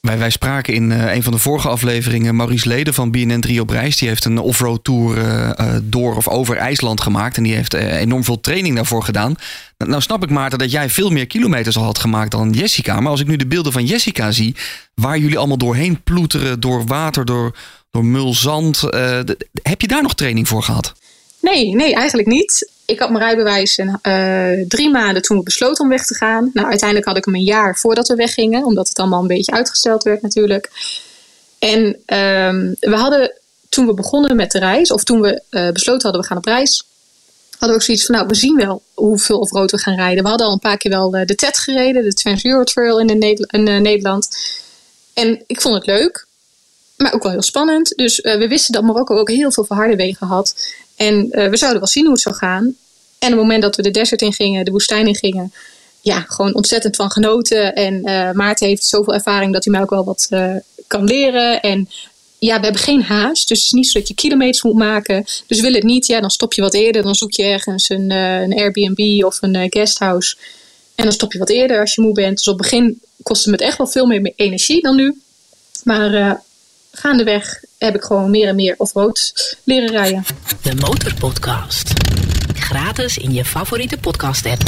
[0.01, 3.97] Wij, wij spraken in een van de vorige afleveringen Maurice Leden van BNN3 op reis.
[3.97, 7.37] Die heeft een offroad tour door of over IJsland gemaakt.
[7.37, 9.35] En die heeft enorm veel training daarvoor gedaan.
[9.79, 13.01] Nou snap ik Maarten dat jij veel meer kilometers al had gemaakt dan Jessica.
[13.01, 14.57] Maar als ik nu de beelden van Jessica zie,
[14.95, 17.57] waar jullie allemaal doorheen ploeteren, door water, door,
[17.91, 18.81] door mulzand.
[19.63, 20.93] heb je daar nog training voor gehad?
[21.41, 22.71] Nee, nee, eigenlijk niet.
[22.85, 26.51] Ik had mijn rijbewijs in, uh, drie maanden toen we besloten om weg te gaan.
[26.53, 29.53] Nou, uiteindelijk had ik hem een jaar voordat we weggingen, omdat het allemaal een beetje
[29.53, 30.71] uitgesteld werd natuurlijk.
[31.59, 33.33] En um, we hadden
[33.69, 36.45] toen we begonnen met de reis, of toen we uh, besloten hadden we gaan op
[36.45, 36.85] reis,
[37.51, 40.23] hadden we ook zoiets van, nou, we zien wel hoeveel off-road we gaan rijden.
[40.23, 43.07] We hadden al een paar keer wel de TED gereden, de Trans Euro Trail in,
[43.07, 44.29] de in Nederland.
[45.15, 46.27] En ik vond het leuk,
[46.99, 47.93] maar ook wel heel spannend.
[47.97, 50.55] Dus uh, we wisten dat Marokko ook heel veel verharde wegen had.
[50.97, 52.65] En uh, we zouden wel zien hoe het zou gaan.
[53.19, 55.53] En op het moment dat we de desert in gingen, de woestijn in gingen,
[56.01, 57.75] ja, gewoon ontzettend van genoten.
[57.75, 60.55] En uh, Maarten heeft zoveel ervaring dat hij mij ook wel wat uh,
[60.87, 61.61] kan leren.
[61.61, 61.89] En
[62.39, 63.49] ja, we hebben geen haast.
[63.49, 65.25] Dus het is niet zo dat je kilometers moet maken.
[65.47, 67.03] Dus wil het niet, ja, dan stop je wat eerder.
[67.03, 70.37] Dan zoek je ergens een, een Airbnb of een guesthouse.
[70.95, 72.37] En dan stop je wat eerder als je moe bent.
[72.37, 75.21] Dus op het begin kostte het echt wel veel meer energie dan nu.
[75.83, 76.43] Maar
[76.93, 79.33] gaandeweg heb ik gewoon meer en meer off-road
[79.65, 80.25] leren rijden.
[80.63, 81.93] De Motorpodcast.
[82.55, 84.63] Gratis in je favoriete podcast-app.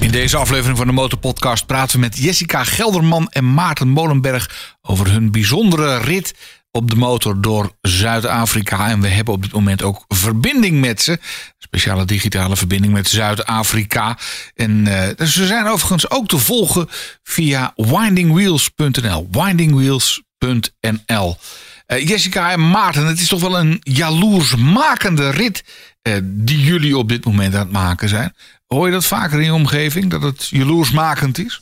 [0.00, 5.10] In deze aflevering van de Motorpodcast praten we met Jessica Gelderman en Maarten Molenberg over
[5.10, 6.34] hun bijzondere rit
[6.70, 8.88] op de motor door Zuid-Afrika.
[8.88, 11.18] En we hebben op dit moment ook verbinding met ze.
[11.58, 14.18] Speciale digitale verbinding met Zuid-Afrika.
[14.54, 16.88] En uh, ze zijn overigens ook te volgen
[17.22, 19.28] via windingwheels.nl.
[20.40, 21.36] Windingwheels.nl.
[21.86, 25.64] Uh, Jessica en Maarten, het is toch wel een jaloersmakende rit
[26.02, 28.34] uh, die jullie op dit moment aan het maken zijn.
[28.66, 31.60] Hoor je dat vaker in je omgeving, dat het jaloersmakend is?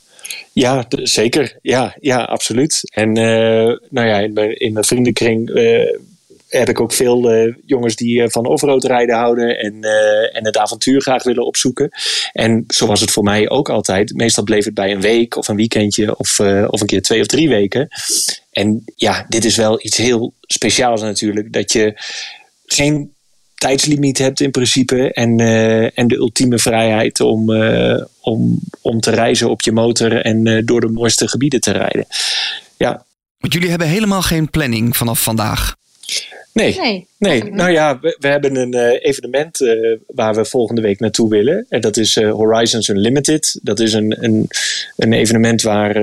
[0.53, 1.57] Ja, zeker.
[1.61, 2.81] Ja, ja absoluut.
[2.93, 5.49] En uh, nou ja, in mijn, in mijn vriendenkring
[6.49, 10.45] heb ik ook veel uh, jongens die uh, van offroad rijden houden en, uh, en
[10.45, 11.89] het avontuur graag willen opzoeken.
[12.31, 14.13] En zo was het voor mij ook altijd.
[14.13, 17.27] Meestal bleef het bij een week of een weekendje of, of een keer twee of
[17.27, 17.87] drie weken.
[18.51, 21.53] En ja, dit is wel iets heel speciaals natuurlijk.
[21.53, 21.93] Dat je
[22.65, 23.13] geen
[23.55, 25.13] tijdslimiet hebt in principe.
[25.13, 25.39] En,
[25.93, 27.51] en de ultieme vrijheid om,
[28.21, 32.07] om, om te reizen op je motor en door de mooiste gebieden te rijden.
[32.77, 33.05] Ja.
[33.39, 35.77] Want jullie hebben helemaal geen planning vanaf vandaag.
[36.59, 36.79] Nee.
[36.79, 37.07] nee.
[37.17, 37.43] nee.
[37.43, 41.65] Nou ja, we, we hebben een uh, evenement uh, waar we volgende week naartoe willen.
[41.69, 43.59] En dat is uh, Horizons Unlimited.
[43.63, 44.47] Dat is een, een,
[44.95, 45.93] een evenement waar,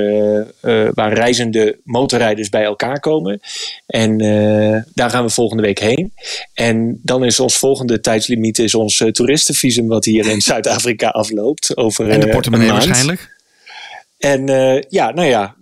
[0.95, 3.41] waar reizende motorrijders bij elkaar komen.
[3.87, 4.19] En
[4.95, 6.13] daar gaan we volgende week heen.
[6.55, 11.77] En dan is ons volgende tijdslimiet is ons toeristenvisum wat hier in Zuid-Afrika afloopt.
[11.77, 13.35] Over, en de portemonnee waarschijnlijk?
[14.19, 14.47] En
[14.89, 15.57] ja, nou ja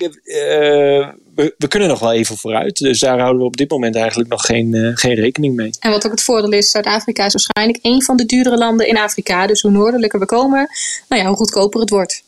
[1.34, 2.76] we, we, kunnen nog wel even vooruit.
[2.76, 5.70] Dus daar houden we op dit moment eigenlijk nog geen, uh, geen rekening mee.
[5.80, 8.98] En wat ook het voordeel is, Zuid-Afrika is waarschijnlijk een van de duurdere landen in
[8.98, 9.46] Afrika.
[9.46, 10.68] Dus hoe noordelijker we komen,
[11.08, 12.22] nou ja, hoe goedkoper het wordt.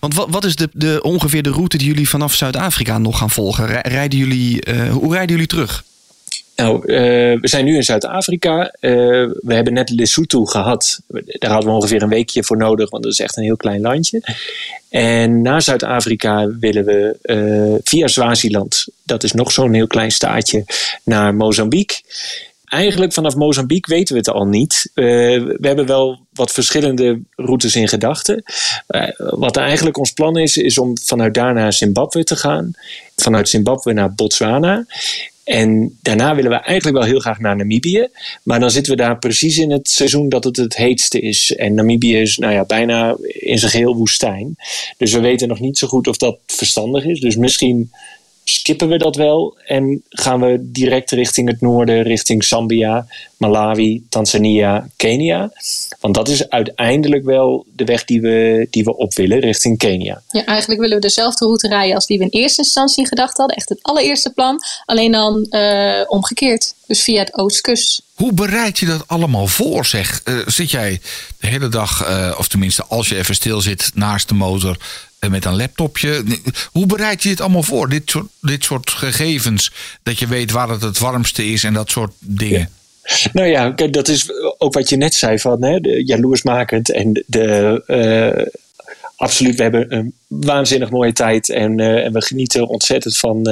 [0.00, 3.30] Want wat, wat is de, de, ongeveer de route die jullie vanaf Zuid-Afrika nog gaan
[3.30, 3.80] volgen?
[3.80, 5.84] Rijden jullie, uh, hoe rijden jullie terug?
[6.56, 8.74] Nou, uh, we zijn nu in Zuid-Afrika.
[8.80, 8.90] Uh,
[9.40, 11.00] we hebben net Lesotho gehad.
[11.08, 13.80] Daar hadden we ongeveer een weekje voor nodig, want dat is echt een heel klein
[13.80, 14.22] landje.
[14.88, 20.64] En na Zuid-Afrika willen we uh, via Swaziland, dat is nog zo'n heel klein staatje,
[21.04, 22.00] naar Mozambique.
[22.64, 24.90] Eigenlijk vanaf Mozambique weten we het al niet.
[24.94, 28.42] we hebben wel wat verschillende routes in gedachten.
[29.16, 32.70] wat eigenlijk ons plan is, is om vanuit daar naar Zimbabwe te gaan.
[33.16, 34.86] Vanuit Zimbabwe naar Botswana.
[35.44, 38.08] En daarna willen we eigenlijk wel heel graag naar Namibië.
[38.42, 41.54] Maar dan zitten we daar precies in het seizoen dat het het heetste is.
[41.54, 44.56] En Namibië is nou ja, bijna in zijn geheel woestijn.
[44.96, 47.20] Dus we weten nog niet zo goed of dat verstandig is.
[47.20, 47.90] Dus misschien
[48.44, 54.88] skippen we dat wel en gaan we direct richting het noorden, richting Zambia, Malawi, Tanzania,
[54.96, 55.52] Kenia.
[56.00, 60.22] Want dat is uiteindelijk wel de weg die we, die we op willen, richting Kenia.
[60.28, 63.56] Ja, eigenlijk willen we dezelfde route rijden als die we in eerste instantie gedacht hadden.
[63.56, 66.74] Echt het allereerste plan, alleen dan uh, omgekeerd.
[66.86, 68.02] Dus via het oostkust.
[68.14, 70.20] Hoe bereid je dat allemaal voor, zeg?
[70.24, 71.00] Uh, zit jij
[71.40, 74.76] de hele dag, uh, of tenminste als je even stil zit naast de motor
[75.30, 76.24] met een laptopje.
[76.72, 77.88] Hoe bereid je het allemaal voor?
[77.88, 81.90] Dit soort, dit soort gegevens, dat je weet waar het het warmste is en dat
[81.90, 82.70] soort dingen.
[83.32, 87.82] Nou ja, dat is ook wat je net zei van hè, de jaloersmakend en de.
[87.86, 88.46] Uh,
[89.16, 93.48] absoluut, we hebben een waanzinnig mooie tijd en, uh, en we genieten ontzettend van,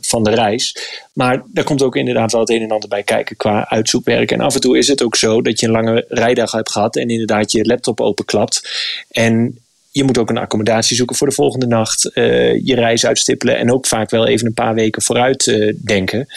[0.00, 0.76] van de reis.
[1.12, 4.30] Maar daar komt ook inderdaad wel het een en ander bij kijken qua uitzoekwerk.
[4.30, 6.96] En af en toe is het ook zo dat je een lange rijdag hebt gehad
[6.96, 8.68] en inderdaad je laptop openklapt.
[9.10, 9.58] En
[9.96, 12.10] je moet ook een accommodatie zoeken voor de volgende nacht.
[12.12, 16.28] je reis uitstippelen en ook vaak wel even een paar weken vooruit denken.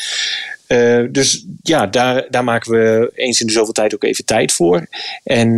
[1.12, 4.88] dus ja, daar, daar maken we eens in de zoveel tijd ook even tijd voor.
[5.24, 5.54] En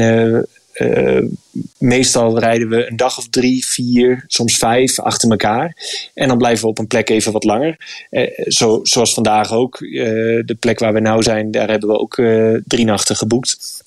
[1.77, 5.75] meestal rijden we een dag of drie, vier, soms vijf achter elkaar.
[6.13, 7.77] En dan blijven we op een plek even wat langer.
[8.47, 9.77] Zo, zoals vandaag ook.
[9.79, 12.15] De plek waar we nou zijn, daar hebben we ook
[12.67, 13.83] drie nachten geboekt.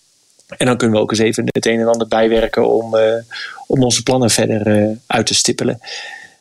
[0.48, 2.96] En dan kunnen we ook eens even het een en ander bijwerken om,
[3.66, 5.80] om onze plannen verder uit te stippelen.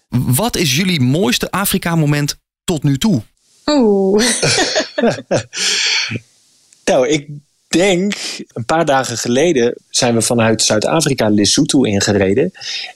[0.10, 3.22] Wat is jullie mooiste Afrika-moment tot nu toe?
[3.66, 4.26] Oeh.
[6.86, 7.28] nou, ik
[7.68, 8.14] denk,
[8.54, 12.52] een paar dagen geleden zijn we vanuit Zuid-Afrika Lesotho ingereden.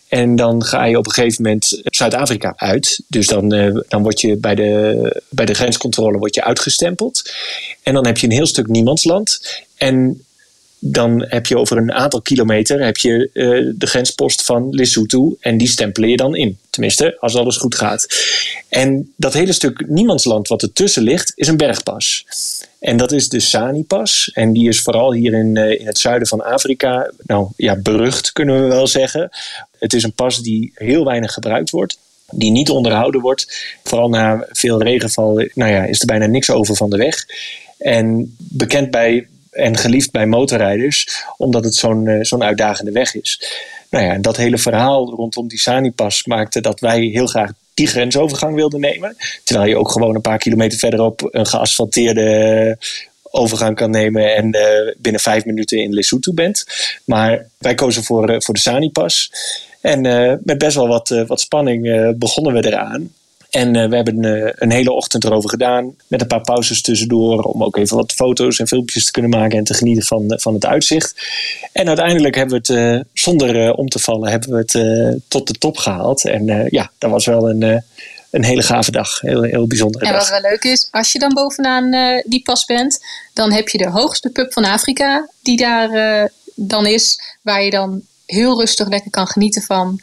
[0.08, 3.04] En dan ga je op een gegeven moment Zuid-Afrika uit.
[3.08, 7.34] Dus dan, uh, dan word je bij de, bij de grenscontrole word je uitgestempeld.
[7.84, 9.62] En dan heb je een heel stuk niemandsland.
[9.76, 10.26] En
[10.80, 15.36] dan heb je over een aantal kilometer heb je, uh, de grenspost van Lesotho.
[15.40, 16.58] En die stempelen je dan in.
[16.70, 18.08] Tenminste, als alles goed gaat.
[18.70, 22.26] En dat hele stuk niemandsland wat ertussen ligt, is een bergpas.
[22.80, 24.32] En dat is de Sani-pas.
[24.34, 28.32] En die is vooral hier in, uh, in het zuiden van Afrika, nou ja, berucht
[28.32, 29.30] kunnen we wel zeggen.
[29.78, 31.98] Het is een pas die heel weinig gebruikt wordt
[32.32, 33.78] die niet onderhouden wordt.
[33.84, 37.26] Vooral na veel regenval nou ja, is er bijna niks over van de weg.
[37.78, 43.41] En bekend bij en geliefd bij motorrijders, omdat het zo'n uh, zo'n uitdagende weg is.
[43.89, 47.88] Nou ja, en dat hele verhaal rondom die Sani-pas maakte dat wij heel graag die
[47.88, 49.15] grensovergang wilden nemen.
[49.43, 52.78] Terwijl je ook gewoon een paar kilometer verderop een geasfalteerde
[53.32, 56.65] overgang kan nemen en uh, binnen vijf minuten in Lesotho bent.
[57.06, 59.32] Maar wij kozen voor, uh, voor de Sani-pas.
[59.82, 60.02] En
[60.43, 63.12] met best wel wat, wat spanning begonnen we eraan.
[63.50, 65.96] En uh, we hebben uh, een hele ochtend erover gedaan.
[66.08, 67.44] Met een paar pauzes tussendoor.
[67.44, 69.58] Om ook even wat foto's en filmpjes te kunnen maken.
[69.58, 71.16] En te genieten van, van het uitzicht.
[71.72, 75.78] En uiteindelijk hebben we het, zonder om te vallen, hebben we het tot de top
[75.78, 76.26] gehaald.
[76.26, 77.84] En ja, dat was wel een,
[78.32, 79.20] een hele gave dag.
[79.20, 80.26] Heel, heel bijzondere en dag.
[80.26, 83.00] En wat wel leuk is, als je dan bovenaan die pas bent.
[83.34, 85.30] Dan heb je de hoogste pub van Afrika.
[85.42, 87.20] Die daar dan is.
[87.42, 90.02] Waar je dan heel rustig lekker kan genieten van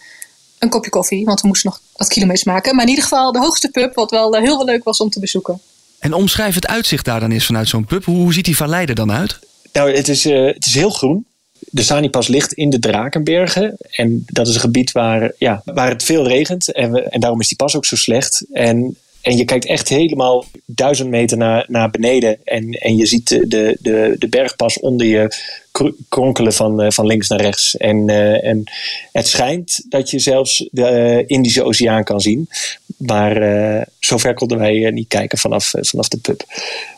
[0.58, 2.74] een kopje koffie, want we moesten nog wat kilometers maken.
[2.74, 5.20] Maar in ieder geval de hoogste pub, wat wel eh, heel leuk was om te
[5.20, 5.60] bezoeken.
[5.98, 8.04] En omschrijf het uitzicht daar dan eens vanuit zo'n pub.
[8.04, 9.38] Hoe, ziet die vallei er dan uit?
[9.72, 11.26] Nou, het is, uh, het is heel groen.
[11.58, 13.76] De Sanipas ligt in de Drakenbergen.
[13.90, 16.72] En dat is een gebied waar, ja, waar het veel regent.
[16.72, 18.44] En, we, en daarom is die pas ook zo slecht.
[18.52, 22.38] En en je kijkt echt helemaal duizend meter naar, naar beneden.
[22.44, 25.36] En, en je ziet de, de, de, de bergpas onder je
[26.08, 27.76] kronkelen van, eh, van links naar rechts.
[27.76, 28.62] En, uh, en
[29.12, 30.90] het schijnt dat je zelfs de
[31.26, 32.48] uh, Indische Oceaan kan zien.
[32.96, 36.44] Maar uh, zover konden wij niet kijken vanaf, vanaf de pub.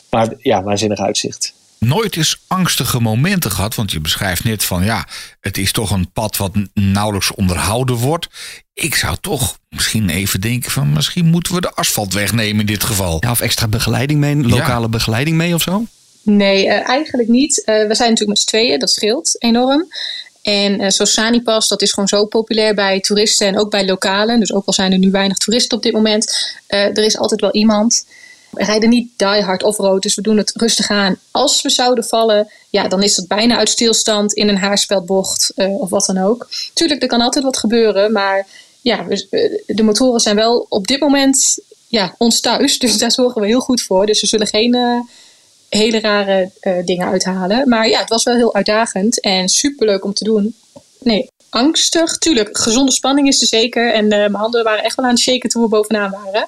[0.09, 3.75] Maar ja, waanzinnig uitzicht nooit eens angstige momenten gehad?
[3.75, 5.07] Want je beschrijft net van ja,
[5.39, 8.27] het is toch een pad wat nauwelijks onderhouden wordt.
[8.73, 12.83] Ik zou toch misschien even denken van misschien moeten we de asfalt wegnemen in dit
[12.83, 13.17] geval.
[13.19, 15.85] Ja, of extra begeleiding mee, lokale begeleiding mee of zo?
[16.29, 17.57] Nee, uh, eigenlijk niet.
[17.57, 19.87] Uh, we zijn natuurlijk met z'n tweeën, dat scheelt enorm.
[20.41, 24.39] En uh, zo'n Sanipas, dat is gewoon zo populair bij toeristen en ook bij lokalen.
[24.39, 27.51] Dus ook al zijn er nu weinig toeristen op dit moment, er is altijd wel
[27.51, 28.05] iemand.
[28.51, 31.17] We rijden niet die hard off-road, dus we doen het rustig aan.
[31.31, 35.89] Als we zouden vallen, ja, dan is dat bijna uit stilstand in een haarspeldbocht of
[35.89, 36.47] wat dan ook.
[36.73, 38.47] Tuurlijk, er kan altijd wat gebeuren, maar
[38.81, 39.05] ja,
[39.65, 42.79] de motoren zijn wel op dit moment ja, ons thuis.
[42.79, 44.05] Dus daar zorgen we heel goed voor.
[44.05, 44.75] Dus we zullen geen
[45.69, 47.69] hele rare uh, dingen uithalen.
[47.69, 50.55] Maar ja, het was wel heel uitdagend en superleuk om te doen.
[50.99, 52.57] Nee, angstig, tuurlijk.
[52.57, 53.93] Gezonde spanning is er zeker.
[53.93, 56.47] En mijn handen waren echt wel aan het shaken toen we bovenaan waren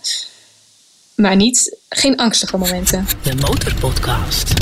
[1.19, 3.07] maar niet, geen angstige momenten.
[3.23, 4.53] De Motorpodcast.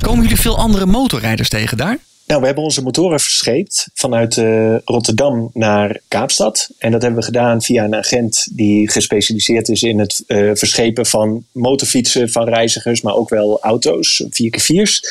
[0.00, 1.98] Komen jullie veel andere motorrijders tegen daar?
[2.32, 6.68] Nou, we hebben onze motoren verscheept vanuit uh, Rotterdam naar Kaapstad.
[6.78, 11.06] En dat hebben we gedaan via een agent die gespecialiseerd is in het uh, verschepen
[11.06, 15.04] van motorfietsen van reizigers, maar ook wel auto's, 4x4's.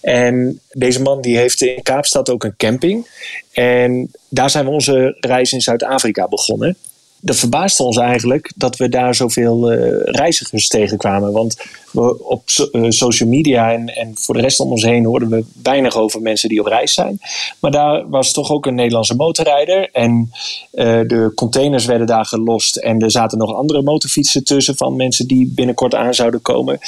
[0.00, 3.06] En deze man die heeft in Kaapstad ook een camping.
[3.52, 6.76] En daar zijn we onze reis in Zuid-Afrika begonnen
[7.20, 11.32] dat verbaasde ons eigenlijk dat we daar zoveel uh, reizigers tegenkwamen.
[11.32, 11.56] Want
[11.90, 15.44] we op uh, social media en, en voor de rest om ons heen hoorden we
[15.62, 17.18] weinig over mensen die op reis zijn.
[17.60, 19.90] Maar daar was toch ook een Nederlandse motorrijder.
[19.92, 20.30] En
[20.72, 22.76] uh, de containers werden daar gelost.
[22.76, 26.78] En er zaten nog andere motorfietsen tussen van mensen die binnenkort aan zouden komen.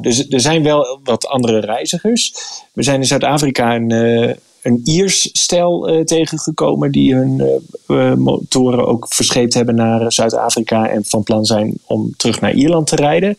[0.00, 2.34] Dus er zijn wel wat andere reizigers.
[2.72, 9.06] We zijn in Zuid-Afrika een een Iers stel uh, tegengekomen die hun uh, motoren ook
[9.08, 13.38] verscheept hebben naar Zuid-Afrika en van plan zijn om terug naar Ierland te rijden.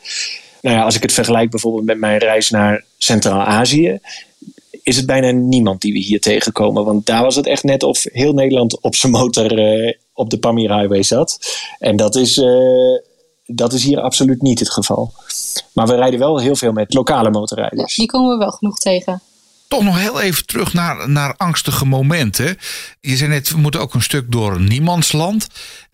[0.62, 4.00] Nou ja, als ik het vergelijk bijvoorbeeld met mijn reis naar Centraal-Azië,
[4.84, 6.86] is het bijna niemand die we hier tegenkomen.
[6.86, 10.40] Want daar was het echt net of heel Nederland op zijn motor eh, op de
[10.40, 11.40] Pamir Highway zat.
[11.80, 12.98] En dat is, eh,
[13.46, 15.14] dat is hier absoluut niet het geval.
[15.74, 17.96] Maar we rijden wel heel veel met lokale motorrijders.
[17.96, 19.22] die komen we wel genoeg tegen.
[19.70, 22.58] Toch nog heel even terug naar, naar angstige momenten.
[23.02, 25.48] Je zei net, we moeten ook een stuk door niemandsland.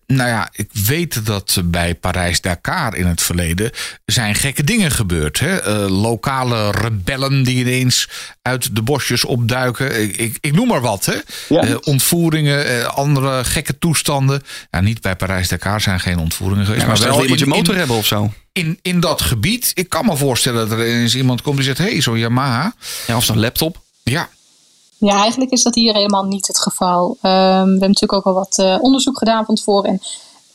[0.06, 3.70] Nou ja, ik weet dat bij Parijs-Dakar in het verleden
[4.04, 5.40] zijn gekke dingen gebeurd.
[5.40, 5.84] Hè?
[5.84, 8.08] Uh, lokale rebellen die ineens
[8.42, 10.02] uit de bosjes opduiken.
[10.02, 11.04] Ik, ik, ik noem maar wat.
[11.04, 11.14] Hè?
[11.48, 11.64] Ja.
[11.64, 14.42] Uh, ontvoeringen, uh, andere gekke toestanden.
[14.70, 16.82] Ja, niet bij Parijs-Dakar zijn geen ontvoeringen geweest.
[16.82, 18.32] Ja, maar, maar wel moet je motor in, hebben of zo.
[18.52, 19.70] in, in dat gebied.
[19.74, 21.78] Ik kan me voorstellen dat er ineens iemand komt die zegt...
[21.78, 22.74] hé, hey, zo'n Yamaha.
[23.06, 23.80] Ja, of zo'n laptop.
[24.02, 24.28] Ja,
[24.98, 27.08] Ja, eigenlijk is dat hier helemaal niet het geval.
[27.08, 29.90] Um, we hebben natuurlijk ook al wat uh, onderzoek gedaan van tevoren.
[29.90, 30.00] En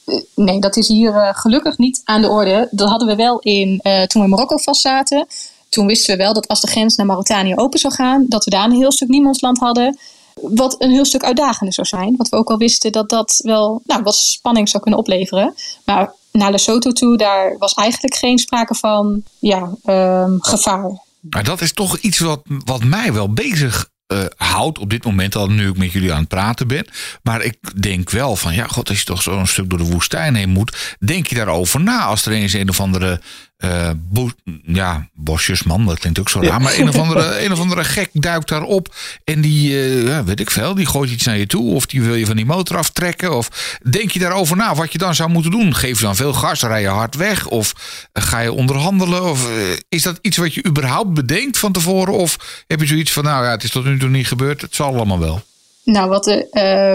[0.05, 2.67] uh, nee, dat is hier uh, gelukkig niet aan de orde.
[2.71, 5.27] Dat hadden we wel in toen we in Marokko vastzaten.
[5.69, 8.49] Toen wisten we wel dat als de grens naar Mauritanië open zou gaan, dat we
[8.49, 9.97] daar een heel stuk niemandsland hadden.
[10.41, 12.15] Wat een heel stuk uitdagender zou zijn.
[12.17, 15.55] Want we ook al wisten dat dat wel nou, wat spanning zou kunnen opleveren.
[15.85, 21.01] Maar naar Lesotho toe, daar was eigenlijk geen sprake van ja, um, gevaar.
[21.19, 25.35] Maar dat is toch iets wat, wat mij wel bezig uh, houdt op dit moment
[25.35, 26.87] al nu ik met jullie aan het praten ben.
[27.23, 30.35] Maar ik denk wel van ja, god, als je toch zo'n stuk door de woestijn
[30.35, 33.21] heen moet, denk je daarover na als er eens een of andere
[33.65, 34.29] uh, bo
[34.65, 38.09] ja, bosjesman, dat klinkt ook zo raar, maar een of andere, een of andere gek
[38.13, 41.73] duikt daarop en die, uh, ja, weet ik veel, die gooit iets naar je toe
[41.73, 44.97] of die wil je van die motor aftrekken of denk je daarover na wat je
[44.97, 45.75] dan zou moeten doen?
[45.75, 47.73] Geef je dan veel gas, rij je hard weg of
[48.13, 49.49] ga je onderhandelen of
[49.89, 53.45] is dat iets wat je überhaupt bedenkt van tevoren of heb je zoiets van nou
[53.45, 55.41] ja, het is tot nu toe niet gebeurd, het zal allemaal wel?
[55.83, 56.93] Nou, wat, uh,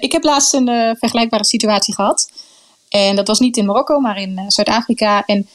[0.00, 2.30] ik heb laatst een vergelijkbare situatie gehad.
[2.88, 5.24] En dat was niet in Marokko, maar in Zuid-Afrika.
[5.26, 5.48] En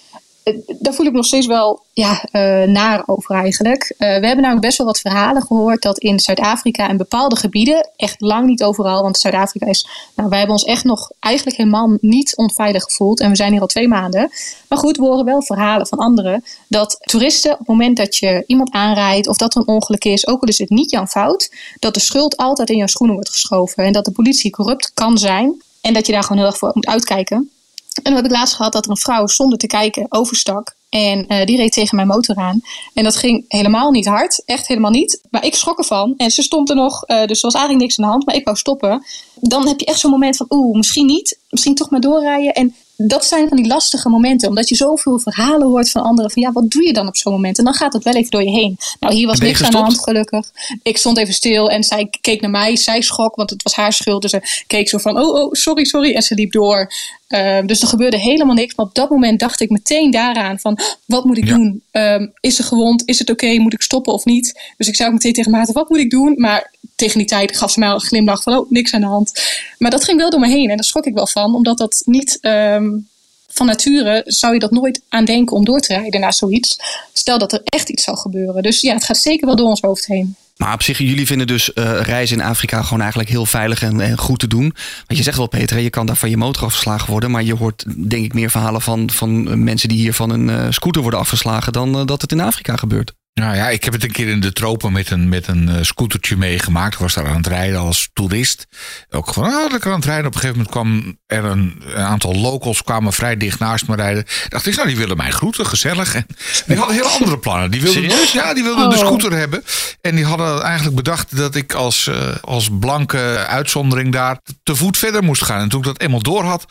[0.80, 2.26] daar voel ik nog steeds wel ja,
[2.65, 3.96] naar over eigenlijk.
[3.98, 8.22] we hebben namelijk best wel wat verhalen gehoord dat in Zuid-Afrika in bepaalde gebieden, echt
[8.22, 12.38] lang niet overal, want Zuid-Afrika is, nou wij hebben ons echt nog eigenlijk helemaal niet
[12.38, 13.19] onveilig gevoeld.
[13.19, 14.32] En we zijn hier al twee maanden.
[14.69, 18.43] Maar goed, we horen wel verhalen van anderen dat toeristen op het moment dat je
[18.48, 21.52] iemand aanrijdt of dat er een ongeluk is, ook al is het niet jouw fout,
[21.80, 23.84] dat de schuld altijd in jouw schoenen wordt geschoven.
[23.84, 25.62] En dat de politie corrupt kan zijn.
[25.84, 27.38] En dat je daar gewoon heel erg voor moet uitkijken.
[27.38, 30.76] En dan heb ik laatst gehad dat er een vrouw zonder te kijken overstak.
[30.89, 32.62] En uh, die reed tegen mijn motor aan.
[32.93, 34.43] En dat ging helemaal niet hard.
[34.46, 35.22] Echt helemaal niet.
[35.30, 36.13] Maar ik schrok ervan.
[36.17, 37.10] En ze stond er nog.
[37.10, 38.26] Uh, dus er was eigenlijk niks aan de hand.
[38.26, 39.06] Maar ik wou stoppen.
[39.36, 40.46] Dan heb je echt zo'n moment van.
[40.50, 41.39] Oeh, misschien niet.
[41.50, 42.54] Misschien toch maar doorrijden.
[42.54, 42.76] En
[43.08, 44.50] dat zijn van die lastige momenten.
[44.50, 46.32] Omdat je zoveel verhalen hoort van anderen.
[46.32, 47.58] Van ja, wat doe je dan op zo'n moment?
[47.58, 48.78] En dan gaat het wel even door je heen.
[49.00, 50.52] Nou, hier was niks aan de hand gelukkig.
[50.84, 52.76] Ik stond even stil en zij keek naar mij.
[52.76, 54.22] Zij schrok, want het was haar schuld.
[54.22, 56.13] Dus ze keek zo van, oh, oh, sorry, sorry.
[56.16, 56.92] En ze liep door.
[57.30, 58.76] Uh, dus er gebeurde helemaal niks.
[58.76, 61.56] Maar op dat moment dacht ik meteen daaraan van, wat moet ik ja.
[61.56, 61.82] doen?
[61.92, 63.04] Um, is ze gewond?
[63.06, 63.46] Is het oké?
[63.46, 63.58] Okay?
[63.58, 64.74] Moet ik stoppen of niet?
[64.78, 66.34] Dus ik zei ook meteen tegen Maarten, wat moet ik doen?
[66.38, 69.41] Maar tegen die tijd gaf ze mij een glimlach van, oh, niks aan de hand.
[69.77, 71.56] Maar dat ging wel door me heen en daar schrok ik wel van.
[71.56, 72.38] Omdat dat niet...
[72.41, 73.12] Um,
[73.53, 76.79] van nature zou je dat nooit aan denken om door te rijden naar zoiets.
[77.13, 78.63] Stel dat er echt iets zou gebeuren.
[78.63, 80.36] Dus ja, het gaat zeker wel door ons hoofd heen.
[80.58, 84.17] Maar op zich, jullie vinden dus uh, reizen in Afrika gewoon eigenlijk heel veilig en,
[84.17, 84.75] goed te doen.
[85.08, 87.32] Want je zegt wel, Peter, je kan daar van je motor afgeslagen worden.
[87.32, 90.67] Maar je hoort denk ik meer verhalen van, van mensen die hier van een uh,
[90.69, 93.13] scooter worden afgeslagen dan uh, dat het in Afrika gebeurt.
[93.34, 95.76] Nou ja, ik heb het een keer in de tropen met een, met een uh,
[95.82, 96.93] scootertje meegemaakt.
[96.93, 98.67] Ik was daar aan het rijden als toerist.
[99.10, 100.26] Ook gewoon ah, lekker aan het rijden.
[100.26, 103.96] Op een gegeven moment kwam er een, een, aantal locals kwamen vrij dicht naast me
[103.96, 104.26] rijden.
[104.50, 106.15] Dacht ik, nou die willen mij groeten, gezellig.
[106.15, 106.26] En
[106.65, 107.72] die hadden hele andere plannen.
[107.72, 108.89] Die wilden, dus, ja, die wilden oh.
[108.89, 109.63] de scooter hebben.
[110.02, 114.98] En die hadden eigenlijk bedacht dat ik als, uh, als blanke uitzondering daar te voet
[114.98, 115.62] verder moest gaan.
[115.62, 116.65] En toen ik dat eenmaal door had,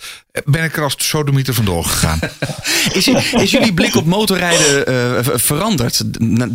[0.45, 2.19] ben ik er als sodemieter vandoor gegaan.
[2.93, 6.03] is, is jullie blik op motorrijden uh, veranderd?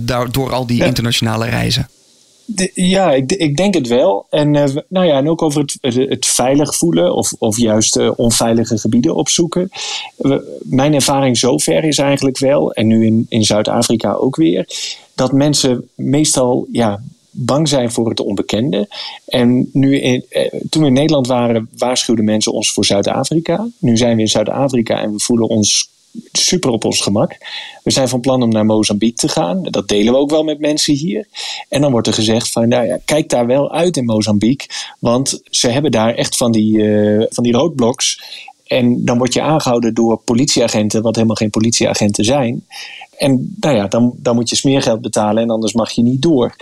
[0.06, 1.90] Door al die internationale reizen?
[2.46, 4.28] De, ja, ik, ik, denk het wel.
[4.30, 8.12] En, uh, nou ja, en ook over het, het veilig voelen of, of juist uh,
[8.16, 9.70] onveilige gebieden opzoeken.
[10.62, 14.70] Mijn ervaring zover is eigenlijk wel, en nu in, in Zuid-Afrika ook weer,
[15.16, 17.02] dat mensen meestal ja,
[17.38, 18.88] bang zijn voor het onbekende.
[19.26, 23.68] En nu in, eh, toen we in Nederland waren, waarschuwden mensen ons voor Zuid-Afrika.
[23.78, 25.90] Nu zijn we in Zuid-Afrika en we voelen ons
[26.32, 27.38] super op ons gemak.
[27.84, 29.64] We zijn van plan om naar Mozambique te gaan.
[29.64, 31.28] Dat delen we ook wel met mensen hier.
[31.70, 34.68] En dan wordt er gezegd van, nou ja, kijk daar wel uit in Mozambique.
[35.00, 38.22] Want ze hebben daar echt van die, uh, van die roadblocks.
[38.68, 42.66] En dan word je aangehouden door politieagenten, wat helemaal geen politieagenten zijn.
[43.18, 46.56] En nou ja, dan, dan moet je smeergeld betalen en anders mag je niet door.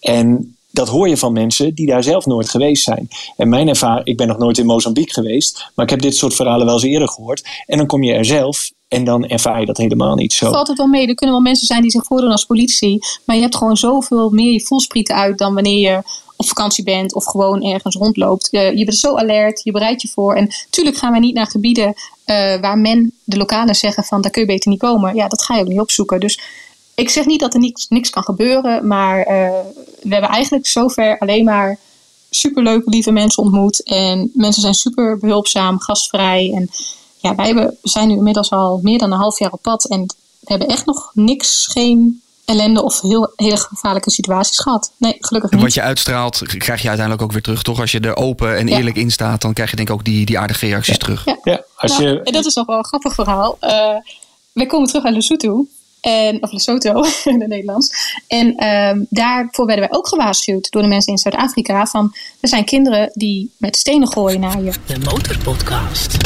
[0.00, 3.08] En dat hoor je van mensen die daar zelf nooit geweest zijn.
[3.36, 6.34] En mijn ervaring, ik ben nog nooit in Mozambique geweest, maar ik heb dit soort
[6.34, 7.48] verhalen wel eens eerder gehoord.
[7.66, 10.50] En dan kom je er zelf en dan ervaar je dat helemaal niet zo.
[10.50, 11.06] Valt het wel mee.
[11.06, 13.04] Er kunnen wel mensen zijn die zich voordoen als politie.
[13.24, 16.02] Maar je hebt gewoon zoveel meer je voelsprieten uit dan wanneer je
[16.36, 18.48] op vakantie bent of gewoon ergens rondloopt.
[18.50, 20.34] Je, je bent zo alert, je bereidt je voor.
[20.34, 21.94] En natuurlijk gaan wij niet naar gebieden uh,
[22.60, 25.14] waar men, de lokalen, zeggen van daar kun je beter niet komen.
[25.14, 26.20] Ja, dat ga je ook niet opzoeken.
[26.20, 26.40] Dus
[26.96, 29.24] ik zeg niet dat er niks, niks kan gebeuren, maar uh,
[30.02, 31.78] we hebben eigenlijk zover alleen maar
[32.30, 33.82] superleuke, lieve mensen ontmoet.
[33.82, 36.52] En mensen zijn super behulpzaam, gastvrij.
[36.54, 36.70] En
[37.16, 39.84] ja, wij hebben, zijn nu inmiddels al meer dan een half jaar op pad.
[39.84, 40.06] En
[40.40, 44.92] we hebben echt nog niks, geen ellende of heel, hele gevaarlijke situaties gehad.
[44.96, 45.60] Nee, gelukkig niet.
[45.60, 47.80] En wat je uitstraalt, krijg je uiteindelijk ook weer terug, toch?
[47.80, 50.26] Als je er open en eerlijk in staat, dan krijg je denk ik ook die,
[50.26, 50.98] die aardige reacties ja.
[50.98, 51.24] terug.
[51.24, 52.22] Ja, ja als nou, je...
[52.22, 53.58] en dat is nog wel een grappig verhaal.
[53.60, 53.70] Uh,
[54.52, 55.66] wij komen terug uit Lesotho.
[56.06, 57.90] En, of Lesotho in het Nederlands.
[58.26, 61.86] En um, daarvoor werden wij ook gewaarschuwd door de mensen in Zuid-Afrika.
[61.86, 64.72] Van er zijn kinderen die met stenen gooien naar je.
[64.86, 66.16] De Motorpodcast.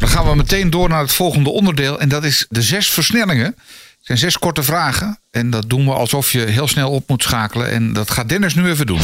[0.00, 2.00] Dan gaan we meteen door naar het volgende onderdeel.
[2.00, 3.46] En dat is de zes versnellingen.
[3.46, 3.56] Het
[4.00, 5.20] zijn zes korte vragen.
[5.30, 7.70] En dat doen we alsof je heel snel op moet schakelen.
[7.70, 9.00] En dat gaat Dennis nu even doen.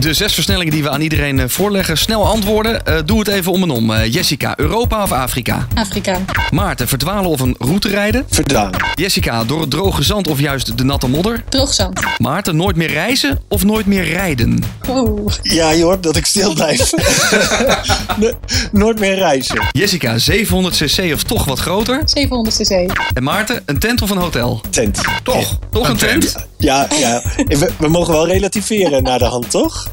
[0.00, 1.98] De zes versnellingen die we aan iedereen voorleggen.
[1.98, 2.82] Snel antwoorden.
[2.88, 3.90] Uh, doe het even om en om.
[3.90, 5.66] Uh, Jessica, Europa of Afrika?
[5.74, 6.18] Afrika.
[6.50, 8.24] Maarten, verdwalen of een route rijden?
[8.30, 8.84] Verdwalen.
[8.94, 11.44] Jessica, door het droge zand of juist de natte modder?
[11.48, 12.00] Droog zand.
[12.18, 14.62] Maarten, nooit meer reizen of nooit meer rijden?
[14.88, 15.30] Oh.
[15.42, 16.90] Ja, joh, dat ik stil blijf.
[18.72, 19.66] nooit meer reizen.
[19.72, 22.00] Jessica, 700cc of toch wat groter?
[22.00, 22.92] 700cc.
[23.12, 24.60] En Maarten, een tent of een hotel?
[24.70, 25.00] Tent.
[25.22, 25.55] Toch?
[25.70, 26.34] Toch een tent?
[26.58, 27.22] Ja, ja.
[27.36, 29.90] We, we mogen wel relativeren naar de hand, toch?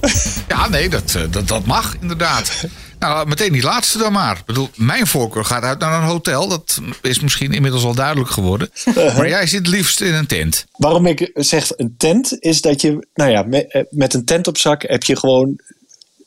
[0.47, 2.51] Ja, nee, dat, dat, dat mag inderdaad.
[2.99, 4.37] Nou, meteen die laatste dan maar.
[4.37, 6.47] Ik bedoel, mijn voorkeur gaat uit naar een hotel.
[6.47, 8.69] Dat is misschien inmiddels al duidelijk geworden.
[8.95, 10.65] Maar jij zit liefst in een tent.
[10.77, 14.57] Waarom ik zeg een tent, is dat je, nou ja, met, met een tent op
[14.57, 15.59] zak heb je gewoon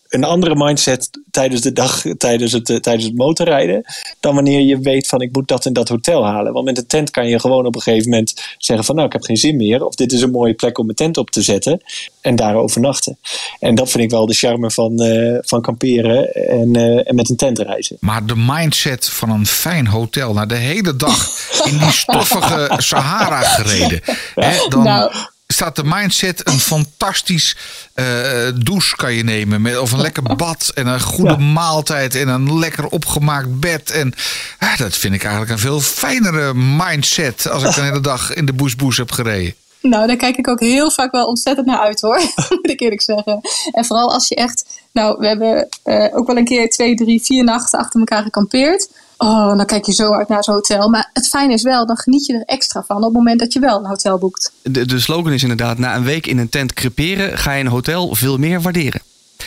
[0.09, 3.85] een andere mindset tijdens de dag, tijdens het, uh, tijdens het motorrijden,
[4.21, 6.53] dan wanneer je weet van ik moet dat en dat hotel halen.
[6.53, 9.13] Want met een tent kan je gewoon op een gegeven moment zeggen van nou ik
[9.13, 11.43] heb geen zin meer, of dit is een mooie plek om mijn tent op te
[11.43, 11.81] zetten
[12.21, 13.19] en daar overnachten.
[13.61, 17.31] En dat vind ik wel de charme van, uh, van kamperen en, uh, en met
[17.31, 17.97] een tent reizen.
[18.01, 21.29] Maar de mindset van een fijn hotel, na de hele dag
[21.65, 24.01] in die stoffige Sahara gereden,
[24.35, 24.83] hè, dan...
[24.83, 25.13] Nou
[25.57, 27.57] staat de mindset een fantastisch
[27.95, 28.07] uh,
[28.55, 29.63] douche kan je nemen.
[29.63, 31.53] Met, of een lekker bad en een goede ja.
[31.53, 33.91] maaltijd en een lekker opgemaakt bed.
[33.91, 34.15] En
[34.63, 38.47] uh, dat vind ik eigenlijk een veel fijnere mindset als ik de hele dag in
[38.47, 39.55] de boesboes heb gereden.
[39.81, 42.17] Nou, daar kijk ik ook heel vaak wel ontzettend naar uit hoor,
[42.49, 43.41] moet ik eerlijk zeggen.
[43.73, 47.23] En vooral als je echt, nou, we hebben uh, ook wel een keer twee, drie,
[47.23, 48.89] vier nachten achter elkaar gekampeerd.
[49.19, 50.89] Oh, dan kijk je zo uit naar zo'n hotel.
[50.89, 53.53] Maar het fijne is wel, dan geniet je er extra van op het moment dat
[53.53, 54.53] je wel een hotel boekt.
[54.62, 57.71] De, de slogan is inderdaad, na een week in een tent creperen ga je een
[57.71, 59.01] hotel veel meer waarderen.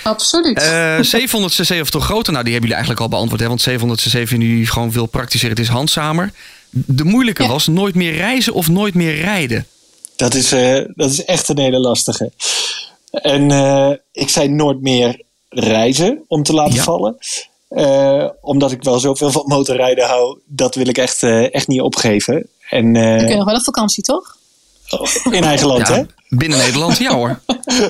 [0.03, 0.63] Absoluut.
[0.63, 2.33] Uh, 700cc of toch groter?
[2.33, 3.41] Nou, die hebben jullie eigenlijk al beantwoord.
[3.41, 3.47] Hè?
[3.47, 5.49] Want 700cc vinden jullie gewoon veel praktischer.
[5.49, 6.31] Het is handzamer.
[6.69, 7.49] De moeilijke ja.
[7.49, 9.67] was nooit meer reizen of nooit meer rijden.
[10.15, 12.31] Dat is, uh, dat is echt een hele lastige.
[13.11, 16.83] En uh, ik zei nooit meer reizen om te laten ja.
[16.83, 17.17] vallen.
[17.69, 21.81] Uh, omdat ik wel zoveel van motorrijden hou, dat wil ik echt, uh, echt niet
[21.81, 22.47] opgeven.
[22.69, 24.37] En, uh, Dan kun je nog wel op vakantie, toch?
[25.31, 26.03] In eigen land, ja, hè?
[26.29, 27.39] Binnen Nederland, ja hoor.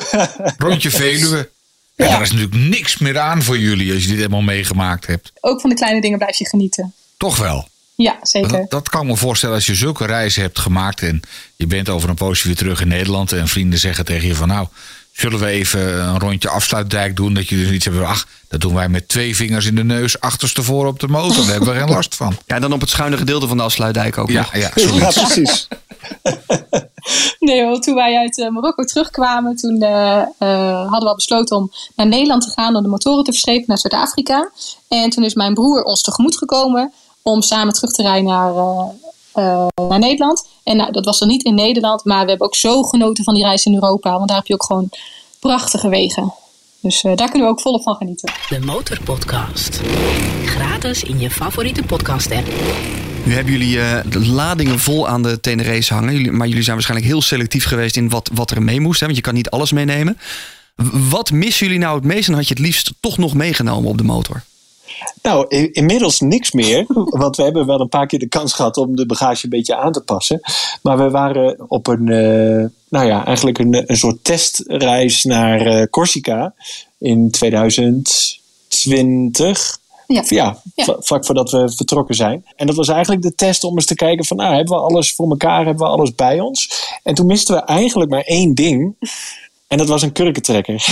[0.58, 1.50] Rondje Veluwe.
[1.96, 2.12] Ja, ja.
[2.12, 5.32] Daar is natuurlijk niks meer aan voor jullie als je dit helemaal meegemaakt hebt.
[5.40, 6.94] Ook van de kleine dingen blijf je genieten.
[7.18, 7.68] Toch wel?
[7.96, 8.52] Ja, zeker.
[8.52, 11.22] Dat, dat, kan ik me voorstellen als je zulke reizen hebt gemaakt en
[11.56, 14.48] je bent over een poosje weer terug in Nederland en vrienden zeggen tegen je van
[14.48, 14.68] nou,
[15.20, 17.34] zullen we even een rondje afsluitdijk doen?
[17.34, 20.20] Dat je dus iets hebt ach, dat doen wij met twee vingers in de neus
[20.20, 21.36] achterstevoren op de motor.
[21.36, 22.38] Daar hebben we geen last van.
[22.46, 24.56] Ja, dan op het schuine gedeelte van de afsluitdijk ook ja, nog.
[24.56, 25.68] Ja, ja precies.
[27.40, 31.58] nee hoor, toen wij uit uh, Marokko terugkwamen, toen uh, uh, hadden we al besloten
[31.58, 34.52] om naar Nederland te gaan om de motoren te verschepen naar Zuid-Afrika.
[34.88, 38.54] En toen is mijn broer ons tegemoet gekomen om samen terug te rijden naar,
[39.40, 40.48] uh, naar Nederland.
[40.64, 43.34] En nou, dat was dan niet in Nederland, maar we hebben ook zo genoten van
[43.34, 44.12] die reis in Europa.
[44.12, 44.90] Want daar heb je ook gewoon
[45.40, 46.34] prachtige wegen.
[46.82, 48.32] Dus uh, daar kunnen we ook volop van genieten.
[48.50, 49.82] De Motorpodcast.
[50.46, 52.48] Gratis in je favoriete podcast app.
[53.24, 56.14] Nu hebben jullie uh, de ladingen vol aan de Tenere's hangen.
[56.14, 59.00] Jullie, maar jullie zijn waarschijnlijk heel selectief geweest in wat, wat er mee moest.
[59.00, 59.06] Hè?
[59.06, 60.18] Want je kan niet alles meenemen.
[61.10, 63.98] Wat missen jullie nou het meest en had je het liefst toch nog meegenomen op
[63.98, 64.44] de motor?
[65.22, 66.86] Nou, inmiddels niks meer.
[67.22, 69.76] Want we hebben wel een paar keer de kans gehad om de bagage een beetje
[69.76, 70.40] aan te passen.
[70.82, 75.84] Maar we waren op een, uh, nou ja, eigenlijk een, een soort testreis naar uh,
[75.90, 76.54] Corsica
[76.98, 79.78] in 2020.
[80.08, 80.24] Ja.
[80.28, 82.46] Ja, ja, vlak voordat we vertrokken zijn.
[82.56, 85.16] En dat was eigenlijk de test om eens te kijken van, nou, hebben we alles
[85.16, 86.88] voor elkaar, hebben we alles bij ons?
[87.04, 88.96] En toen misten we eigenlijk maar één ding.
[89.68, 90.86] En dat was een kurkentrekker.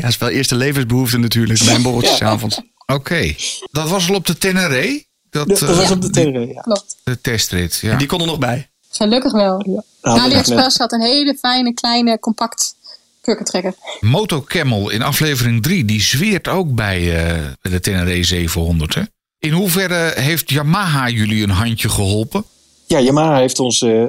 [0.00, 2.60] Ja, dat is wel eerste levensbehoefte natuurlijk bij een borreltje 's avonds.
[2.86, 3.34] Oké.
[3.70, 5.02] Dat was al op de Teneré?
[5.30, 6.54] Dat, was eh, op de tv.
[6.54, 6.60] Ja.
[6.60, 6.96] Klopt.
[7.04, 7.96] de testrit, ja.
[7.96, 8.68] Die kon er nog bij.
[8.90, 9.82] Gelukkig wel.
[10.02, 12.74] Nou, AliExpress had een hele fijne, kleine, compact
[13.20, 13.74] kurkentrekker.
[14.00, 18.94] Moto Camel in aflevering 3, die zweert ook bij, eh, de Teneré 700.
[18.94, 19.02] Hè?
[19.38, 22.44] In hoeverre heeft Yamaha jullie een handje geholpen?
[22.86, 24.04] Ja, Yamaha heeft ons, eh,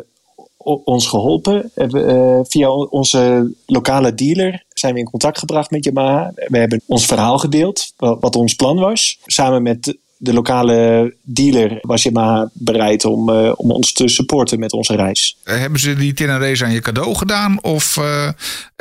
[0.83, 1.71] ons geholpen.
[1.75, 6.31] Eh, via onze lokale dealer zijn we in contact gebracht met Yamaha.
[6.35, 9.17] We hebben ons verhaal gedeeld, wa- wat ons plan was.
[9.25, 14.73] Samen met de lokale dealer was Yamaha bereid om, eh, om ons te supporten met
[14.73, 15.37] onze reis.
[15.43, 17.63] Eh, Hebben ze die Tenerés aan je cadeau gedaan?
[17.63, 18.29] Of eh,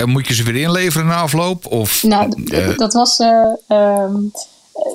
[0.04, 1.66] moet je ze weer inleveren na afloop?
[1.66, 2.44] Of, Nou,
[2.76, 3.18] dat was.
[3.18, 4.14] eh, ehm,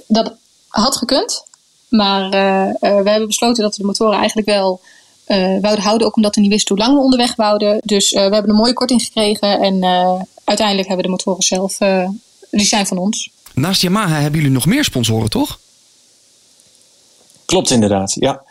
[0.07, 0.33] dat
[0.67, 1.43] had gekund.
[1.89, 4.81] Maar eh, eh, we hebben besloten dat we de motoren eigenlijk wel
[5.25, 6.07] eh, wouden houden.
[6.07, 7.77] Ook omdat we niet wisten hoe lang we onderweg wouden.
[7.85, 9.59] Dus eh, we hebben een mooie korting gekregen.
[9.61, 11.79] En eh, uiteindelijk hebben we de motoren zelf.
[11.79, 12.09] eh,
[12.51, 13.29] die zijn van ons.
[13.53, 15.59] Naast Yamaha hebben jullie nog meer sponsoren, toch?
[17.45, 18.43] Klopt inderdaad, ja.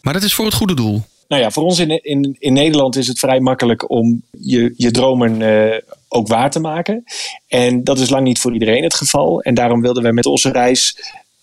[0.00, 1.02] Maar dat is voor het goede doel.
[1.28, 4.90] Nou ja, voor ons in, in, in Nederland is het vrij makkelijk om je, je
[4.90, 7.04] dromen eh, ook waar te maken.
[7.48, 9.40] En dat is lang niet voor iedereen het geval.
[9.42, 10.96] En daarom wilden we met onze reis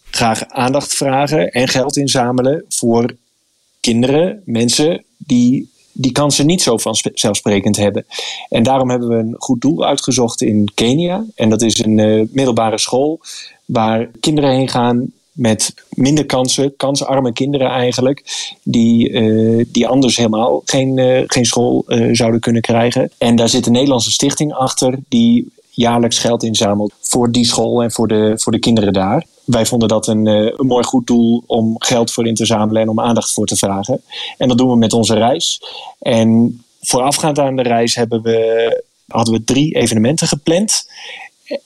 [0.10, 3.16] graag aandacht vragen en geld inzamelen voor
[3.80, 8.06] kinderen, mensen die die kansen niet zo vanzelfsprekend hebben.
[8.50, 11.26] En daarom hebben we een goed doel uitgezocht in Kenia.
[11.36, 13.20] En dat is een eh, middelbare school
[13.66, 18.24] waar kinderen heen gaan met minder kansen, kansarme kinderen eigenlijk,
[18.64, 23.12] die, eh, die anders helemaal geen, eh, geen school zouden kunnen krijgen.
[23.18, 27.92] En daar zit een Nederlandse stichting achter die jaarlijks geld inzamelt voor die school en
[27.92, 29.26] voor de, voor de kinderen daar.
[29.46, 32.82] Wij vonden dat een, eh, een mooi goed doel om geld voor in te zamelen
[32.82, 34.02] en om aandacht voor te vragen.
[34.38, 35.62] En dat doen we met onze reis.
[36.00, 40.90] En voorafgaand aan de reis hebben we, hadden we drie evenementen gepland.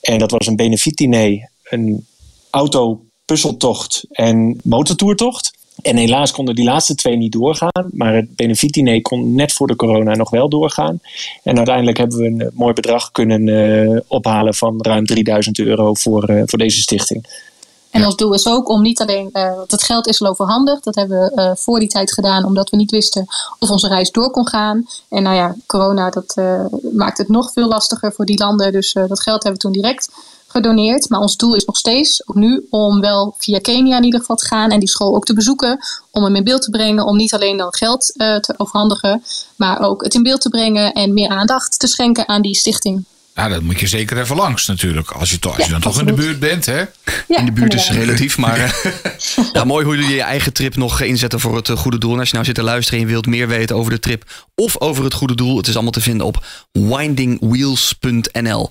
[0.00, 2.06] En dat was een benefietdiner, een
[2.50, 5.58] auto puzzeltocht en motortoertocht.
[5.82, 7.90] En helaas konden die laatste twee niet doorgaan.
[7.92, 11.00] Maar het benefietdiner kon net voor de corona nog wel doorgaan.
[11.42, 15.94] En uiteindelijk hebben we een eh, mooi bedrag kunnen eh, ophalen van ruim 3000 euro
[15.94, 17.48] voor, voor deze stichting.
[17.90, 20.84] En ons doel is ook om niet alleen, eh, want het geld is al overhandigd.
[20.84, 23.26] Dat hebben we eh, voor die tijd gedaan, omdat we niet wisten
[23.58, 24.86] of onze reis door kon gaan.
[25.08, 28.72] En nou ja, corona dat eh, maakt het nog veel lastiger voor die landen.
[28.72, 30.08] Dus eh, dat geld hebben we toen direct
[30.46, 31.08] gedoneerd.
[31.08, 34.36] Maar ons doel is nog steeds, ook nu, om wel via Kenia in ieder geval
[34.36, 34.70] te gaan.
[34.70, 35.78] En die school ook te bezoeken.
[36.10, 37.04] Om hem in beeld te brengen.
[37.04, 39.22] Om niet alleen dan geld eh, te overhandigen.
[39.56, 40.92] Maar ook het in beeld te brengen.
[40.92, 43.04] En meer aandacht te schenken aan die stichting.
[43.40, 45.10] Nou, dat moet je zeker even langs natuurlijk.
[45.10, 46.78] Als je, to- als je Ja, dan toch in de buurt bent, hè?
[46.78, 48.72] Ja, in de buurt is relatief, maar eh,
[49.52, 52.12] ja, mooi hoe jullie je eigen trip nog inzetten voor het eh, goede doel.
[52.12, 54.30] En als je nou zit te luisteren en je wilt meer weten over de trip
[54.54, 58.70] of over het goede doel, het is allemaal te vinden op windingwheels.nl.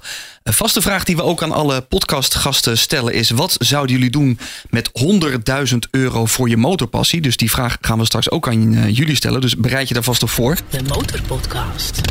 [0.49, 4.39] Een vaste vraag die we ook aan alle podcastgasten stellen is: wat zouden jullie doen
[4.69, 4.89] met
[5.71, 7.21] 100.000 euro voor je motorpassie?
[7.21, 9.41] Dus die vraag gaan we straks ook aan eh, jullie stellen.
[9.41, 10.57] Dus bereid je daar vast op voor.
[10.69, 12.01] De Motorpodcast.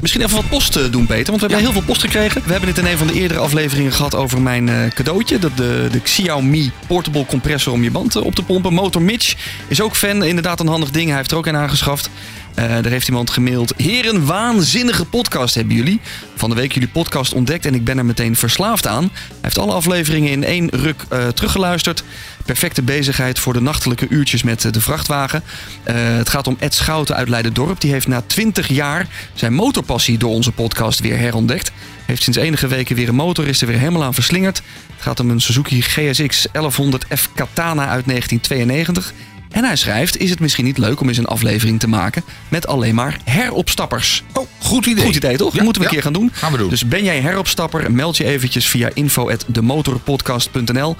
[0.00, 1.26] Misschien even wat post eh, doen, Peter.
[1.26, 2.42] Want we hebben heel veel post gekregen.
[2.44, 5.38] We hebben het in een van de eerdere afleveringen gehad over mijn eh, cadeautje.
[5.38, 8.72] Dat de, de Xiaomi Portable Compressor om je band op te pompen.
[8.72, 9.34] Motor Mitch
[9.68, 10.24] is ook fan.
[10.24, 11.08] Inderdaad een handig ding.
[11.08, 12.10] Hij heeft er ook een aangeschaft.
[12.56, 13.72] Eh daar heeft iemand gemaild.
[13.76, 16.00] Heren, waanzinnige podcast hebben jullie.
[16.36, 19.02] Van de week jullie podcast ontdekt en ik ben er meteen verslaafd aan.
[19.02, 22.02] Hij heeft alle afleveringen in één ruk eh, teruggeluisterd.
[22.44, 25.42] Perfecte bezigheid voor de nachtelijke uurtjes met eh, de vrachtwagen.
[25.82, 27.80] Het gaat om Ed Schouten uit Leiderdorp.
[27.80, 31.72] Die heeft na 20 jaar zijn motorpassie door onze podcast weer herontdekt.
[32.04, 34.62] Heeft sinds enige weken weer een motor, is er weer helemaal aan verslingerd.
[34.94, 39.12] Het gaat om een Suzuki GSX 1100F Katana uit 1992.
[39.50, 42.66] En hij schrijft, is het misschien niet leuk om eens een aflevering te maken met
[42.66, 44.22] alleen maar heropstappers?
[44.32, 45.04] Oh, goed idee.
[45.04, 45.50] Goed idee, toch?
[45.50, 45.94] Ja, Dat moeten we ja.
[45.94, 46.30] een keer gaan doen.
[46.32, 46.68] Gaan we doen.
[46.68, 50.96] Dus ben jij heropstapper, meld je eventjes via info.demotorpodcast.nl.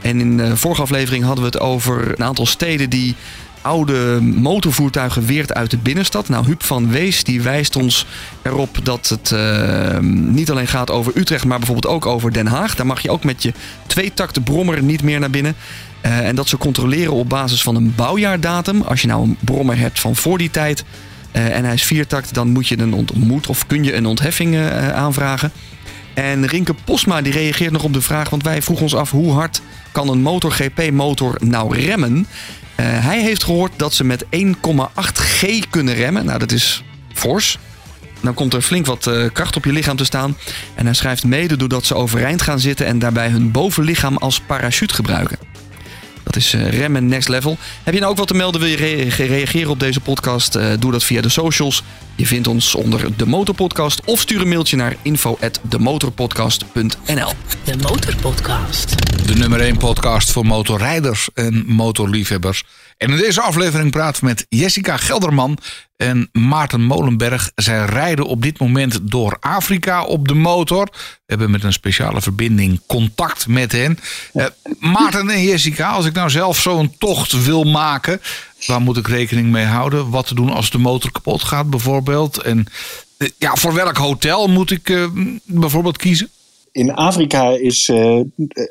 [0.00, 3.14] En in de vorige aflevering hadden we het over een aantal steden die
[3.66, 6.28] oude motorvoertuigen weert uit de binnenstad.
[6.28, 8.06] Nou, Huub van Wees die wijst ons
[8.42, 12.74] erop dat het eh, niet alleen gaat over Utrecht, maar bijvoorbeeld ook over Den Haag.
[12.74, 13.52] Daar mag je ook met je
[13.86, 15.56] tweetakte brommer niet meer naar binnen.
[16.06, 18.82] Eh, en dat ze controleren op basis van een bouwjaardatum.
[18.82, 20.84] Als je nou een brommer hebt van voor die tijd
[21.32, 24.54] eh, en hij is viertakt, dan moet je een ontmoet of kun je een ontheffing
[24.54, 25.52] eh, aanvragen.
[26.16, 29.32] En Rinke Posma die reageert nog op de vraag, want wij vroegen ons af hoe
[29.32, 29.60] hard
[29.92, 32.26] kan een MotoGP motor nou remmen.
[32.74, 36.24] Eh, hij heeft gehoord dat ze met 1,8 G kunnen remmen.
[36.24, 37.58] Nou, dat is fors.
[38.20, 40.36] Dan komt er flink wat eh, kracht op je lichaam te staan.
[40.74, 44.94] En hij schrijft mede doordat ze overeind gaan zitten en daarbij hun bovenlichaam als parachute
[44.94, 45.38] gebruiken.
[46.26, 47.58] Dat is eh, remmen next level.
[47.82, 48.60] Heb je nou ook wat te melden?
[48.60, 50.54] Wil je re- reageren op deze podcast?
[50.54, 51.82] Eh, doe dat via de socials.
[52.14, 57.32] Je vindt ons onder de Motorpodcast of stuur een mailtje naar info@demotorpodcast.nl.
[57.64, 58.94] De Motorpodcast.
[59.26, 62.64] De nummer 1 podcast voor motorrijders en motorliefhebbers.
[62.96, 65.58] En in deze aflevering praten we met Jessica Gelderman
[65.96, 67.52] en Maarten Molenberg.
[67.54, 70.88] Zij rijden op dit moment door Afrika op de motor.
[70.92, 73.98] We hebben met een speciale verbinding contact met hen.
[74.34, 74.46] Uh,
[74.78, 78.20] Maarten en Jessica, als ik nou zelf zo'n tocht wil maken,
[78.66, 80.10] waar moet ik rekening mee houden?
[80.10, 82.42] Wat te doen als de motor kapot gaat bijvoorbeeld?
[82.42, 82.66] En
[83.18, 85.06] uh, ja, voor welk hotel moet ik uh,
[85.44, 86.30] bijvoorbeeld kiezen?
[86.76, 88.20] in Afrika is, uh,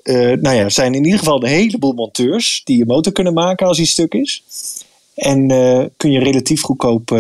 [0.03, 3.67] uh, nou ja, zijn in ieder geval een heleboel monteurs die je motor kunnen maken
[3.67, 4.43] als die stuk is.
[5.15, 7.11] En uh, kun je relatief goedkoop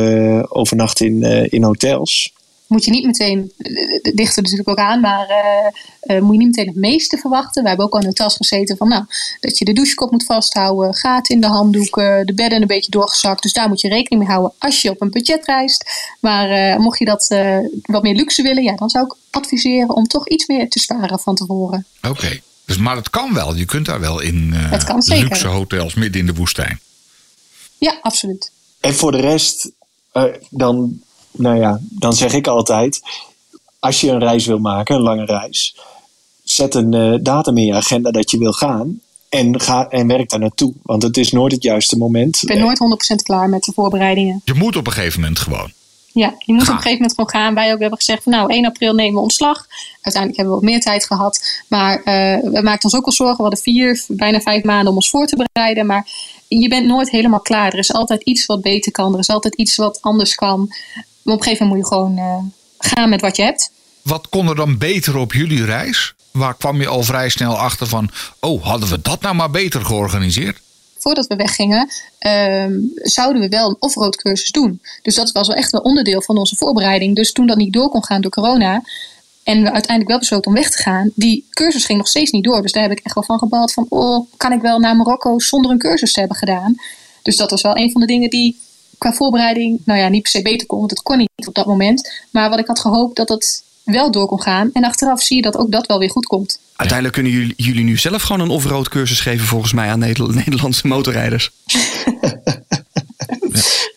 [0.49, 2.33] overnachten in, in hotels.
[2.67, 3.51] Moet je niet meteen,
[4.01, 5.27] het ligt er natuurlijk ook aan, maar
[6.07, 7.61] moet je niet meteen het meeste verwachten.
[7.61, 9.03] We hebben ook al in hotels gezeten van, nou,
[9.39, 13.41] dat je de douchekop moet vasthouden, gaten in de handdoeken, de bedden een beetje doorgezakt.
[13.41, 15.85] Dus daar moet je rekening mee houden als je op een budget reist.
[16.19, 17.35] Maar mocht je dat
[17.81, 21.19] wat meer luxe willen, ja, dan zou ik adviseren om toch iets meer te sparen
[21.19, 21.85] van tevoren.
[21.97, 22.41] Oké, okay.
[22.65, 23.55] dus, maar het kan wel.
[23.55, 26.79] Je kunt daar wel in uh, luxe hotels midden in de woestijn.
[27.85, 28.51] Ja, absoluut.
[28.79, 29.71] En voor de rest,
[30.13, 33.01] uh, dan, nou ja, dan zeg ik altijd:
[33.79, 35.75] als je een reis wil maken, een lange reis,
[36.43, 38.99] zet een uh, datum in je agenda dat je wil gaan.
[39.29, 40.73] En, ga, en werk daar naartoe.
[40.81, 42.41] Want het is nooit het juiste moment.
[42.41, 42.79] Ik ben nooit
[43.13, 44.41] 100% klaar met de voorbereidingen.
[44.45, 45.71] Je moet op een gegeven moment gewoon.
[46.11, 47.53] Ja, je moet op een gegeven moment gewoon gaan.
[47.53, 49.67] Wij ook hebben gezegd van nou 1 april nemen we ontslag.
[50.01, 51.63] Uiteindelijk hebben we wat meer tijd gehad.
[51.67, 52.03] Maar uh,
[52.51, 53.35] we maakten ons ook wel zorgen.
[53.35, 55.85] We hadden vier, bijna vijf maanden om ons voor te bereiden.
[55.85, 56.07] Maar
[56.47, 57.73] je bent nooit helemaal klaar.
[57.73, 59.13] Er is altijd iets wat beter kan.
[59.13, 60.65] Er is altijd iets wat anders kan.
[61.21, 62.37] Maar op een gegeven moment moet je gewoon uh,
[62.77, 63.71] gaan met wat je hebt.
[64.01, 66.13] Wat kon er dan beter op jullie reis?
[66.31, 68.09] Waar kwam je al vrij snel achter van...
[68.39, 70.63] oh, hadden we dat nou maar beter georganiseerd?
[71.05, 71.89] voordat we weggingen,
[72.19, 74.81] um, zouden we wel een off-road cursus doen.
[75.01, 77.15] Dus dat was wel echt een onderdeel van onze voorbereiding.
[77.15, 78.81] Dus toen dat niet door kon gaan door corona.
[79.45, 81.11] En we uiteindelijk wel besloten om weg te gaan.
[81.15, 82.61] Die cursus ging nog steeds niet door.
[82.61, 83.85] Dus daar heb ik echt wel van gebald van...
[83.89, 86.75] oh, kan ik wel naar Marokko zonder een cursus te hebben gedaan?
[87.21, 88.59] Dus dat was wel een van de dingen die
[88.97, 89.79] qua voorbereiding...
[89.85, 92.11] nou ja, niet per se beter kon, want het kon niet op dat moment.
[92.31, 94.69] Maar wat ik had gehoopt dat het wel door kon gaan.
[94.73, 96.59] En achteraf zie je dat ook dat wel weer goed komt.
[96.75, 99.99] Uiteindelijk kunnen jullie, jullie nu zelf gewoon een off-road cursus geven volgens mij aan
[100.45, 101.51] Nederlandse motorrijders.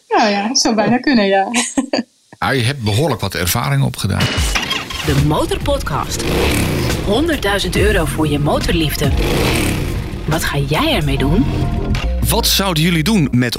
[0.09, 1.51] nou ja, zou bijna kunnen, ja.
[2.38, 4.26] Ah, je hebt behoorlijk wat ervaring opgedaan.
[5.09, 6.22] De Motorpodcast.
[6.22, 9.11] 100.000 euro voor je motorliefde.
[10.26, 11.44] Wat ga jij ermee doen?
[12.28, 13.56] Wat zouden jullie doen met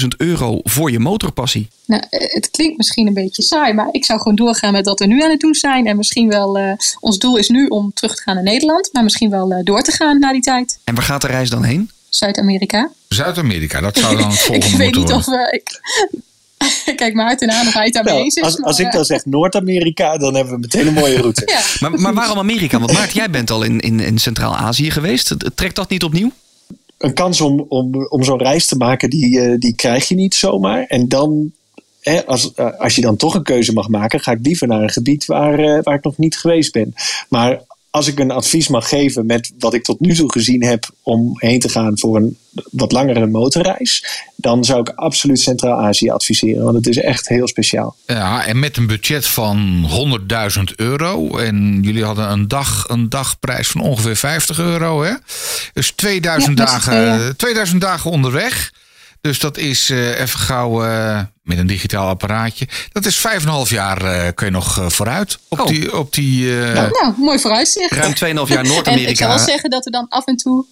[0.00, 1.68] 100.000 euro voor je motorpassie?
[1.86, 5.06] Nou, het klinkt misschien een beetje saai, maar ik zou gewoon doorgaan met wat we
[5.06, 5.86] nu aan het doen zijn.
[5.86, 9.04] En misschien wel, uh, ons doel is nu om terug te gaan naar Nederland, maar
[9.04, 10.78] misschien wel uh, door te gaan na die tijd.
[10.84, 11.90] En waar gaat de reis dan heen?
[12.08, 12.90] Zuid-Amerika.
[13.08, 15.16] Zuid-Amerika, dat zou dan het volgende ik weet niet worden.
[15.16, 15.48] of we.
[15.50, 15.80] Ik,
[16.96, 18.42] kijk Maarten aan of hij daarmee Nou, eens is.
[18.42, 21.42] als, als ik dan zeg Noord-Amerika, dan hebben we meteen een mooie route.
[21.80, 22.78] ja, Maar, maar waarom Amerika?
[22.78, 25.34] Want Maarten, jij bent al in, in, in Centraal-Azië geweest.
[25.54, 26.30] Trekt dat niet opnieuw?
[26.98, 30.34] Een kans om, om, om zo'n reis te maken, die, uh, die krijg je niet
[30.34, 30.84] zomaar.
[30.84, 31.52] En dan,
[32.00, 34.82] hè, als, uh, als je dan toch een keuze mag maken, ga ik liever naar
[34.82, 36.94] een gebied waar, waar ik nog niet geweest ben.
[37.28, 37.60] Maar
[37.96, 41.32] als ik een advies mag geven met wat ik tot nu toe gezien heb om
[41.34, 42.36] heen te gaan voor een
[42.70, 44.04] wat langere motorreis,
[44.36, 47.96] dan zou ik absoluut Centraal-Azië adviseren, want het is echt heel speciaal.
[48.06, 49.88] Ja, en met een budget van
[50.56, 51.38] 100.000 euro.
[51.38, 55.02] En jullie hadden een, dag, een dagprijs van ongeveer 50 euro.
[55.02, 55.12] Hè?
[55.72, 57.36] Dus 2000, Ja, met z'n dagen, tweeën.
[57.36, 58.72] 2000 dagen onderweg.
[59.26, 62.68] Dus dat is uh, even gauw uh, met een digitaal apparaatje.
[62.92, 65.66] Dat is 5,5 jaar uh, kun je nog vooruit op Oh.
[65.66, 65.96] die.
[65.98, 67.92] Op die nou, mooi vooruitzicht.
[67.92, 69.38] Ruim 2,5 jaar En ik zou wel Noord-Amerika.
[69.38, 70.64] zeggen dat we dan af en toe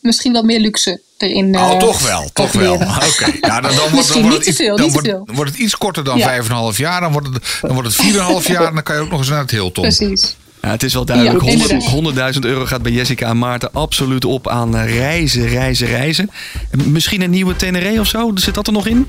[0.00, 1.56] misschien wat meer luxe erin.
[1.58, 2.74] Oh, eh, toch wel, toch wel.
[2.74, 4.94] Oké, ja, dan, dan, wordt, Misschien dan, wordt niet het te iets, veel, dan niet
[4.94, 5.34] te wordt, veel.
[5.36, 6.42] wordt het iets korter dan Ja.
[6.72, 7.00] 5,5 jaar.
[7.00, 9.28] Dan wordt, het, dan wordt het 4,5 jaar en dan kan je ook nog eens
[9.28, 9.82] naar het Hilton.
[9.82, 10.36] Precies.
[10.66, 11.42] Ja, het is wel duidelijk.
[11.44, 12.34] Ja, 100 inderdaad.
[12.34, 16.30] 100.000 euro gaat bij Jessica en Maarten absoluut op aan eh, reizen, reizen, reizen.
[16.70, 18.30] En Misschien een nieuwe Tenere of zo?
[18.34, 19.06] Zit dat er nog in?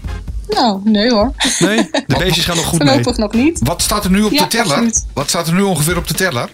[0.48, 1.32] Nou, nee hoor.
[1.60, 1.90] Nee?
[2.08, 2.88] De beestjes gaan nog goed mee.
[2.88, 3.60] Voorlopig nog niet.
[3.64, 4.68] Wat staat er nu op Ja, de teller?
[4.68, 5.06] absoluut.
[5.14, 6.50] Wat staat er nu ongeveer op de teller?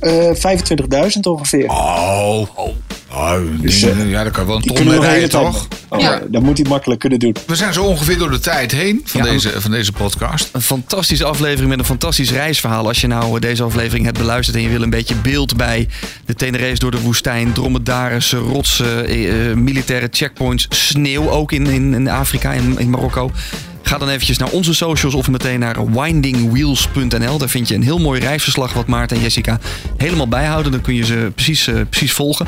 [0.00, 1.68] Eh 25.000 ongeveer.
[1.68, 2.68] Oh, oh.
[3.12, 5.68] oh Dus, die- eh, ja, daar kan je wel een ton mee rijden, toch?
[5.88, 6.20] Oh, Ja.
[6.28, 7.36] Dan moet hij makkelijk kunnen doen.
[7.46, 9.30] We zijn zo ongeveer door de tijd heen van, Ja.
[9.30, 10.48] deze, van deze podcast.
[10.52, 12.86] Een fantastische aflevering met een fantastisch reisverhaal.
[12.86, 15.88] Als je nou eh, deze aflevering hebt beluisterd en je wil een beetje beeld bij
[16.26, 21.94] de Tenere's door de woestijn, dromedaris, rotsen, eh, eh, militaire checkpoints, sneeuw ook in, in,
[21.94, 23.30] in Afrika, in, in Marokko.
[23.88, 27.38] Ga dan eventjes naar onze socials of meteen naar windingwheels.nl.
[27.38, 29.58] Daar vind je een heel mooi reisverslag wat Maarten en Jessica
[29.96, 30.72] helemaal bijhouden.
[30.72, 32.46] Dan kun je ze precies, eh, precies volgen.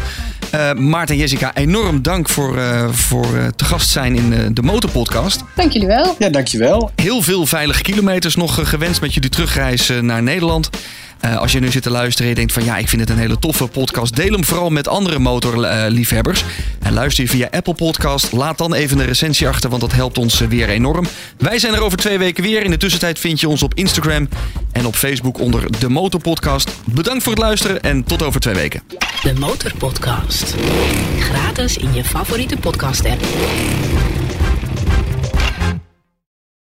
[0.54, 4.38] Uh, Maarten en Jessica, enorm dank voor, uh, voor uh, te gast zijn in uh,
[4.52, 5.44] de Motorpodcast.
[5.56, 6.16] Dank jullie wel.
[6.18, 6.90] Ja, dankjewel.
[6.96, 10.70] Heel veel veilige kilometers nog gewenst met jullie terugreis naar Nederland.
[11.24, 13.10] Uh, als je nu zit te luisteren en je denkt van ja, ik vind het
[13.10, 14.16] een hele toffe podcast.
[14.16, 16.44] Deel hem vooral met andere motorliefhebbers.
[16.78, 18.32] En luister je via Apple Podcast.
[18.32, 21.06] Laat dan even een recensie achter, want dat helpt ons weer enorm.
[21.38, 22.62] Wij zijn er over twee weken weer.
[22.62, 24.28] In de tussentijd vind je ons op Instagram
[24.72, 26.70] en op Facebook onder De Motorpodcast.
[26.84, 28.82] Bedankt voor het luisteren en tot over twee weken.
[29.22, 30.54] De Motorpodcast.
[31.18, 33.20] Gratis in je favoriete podcast app.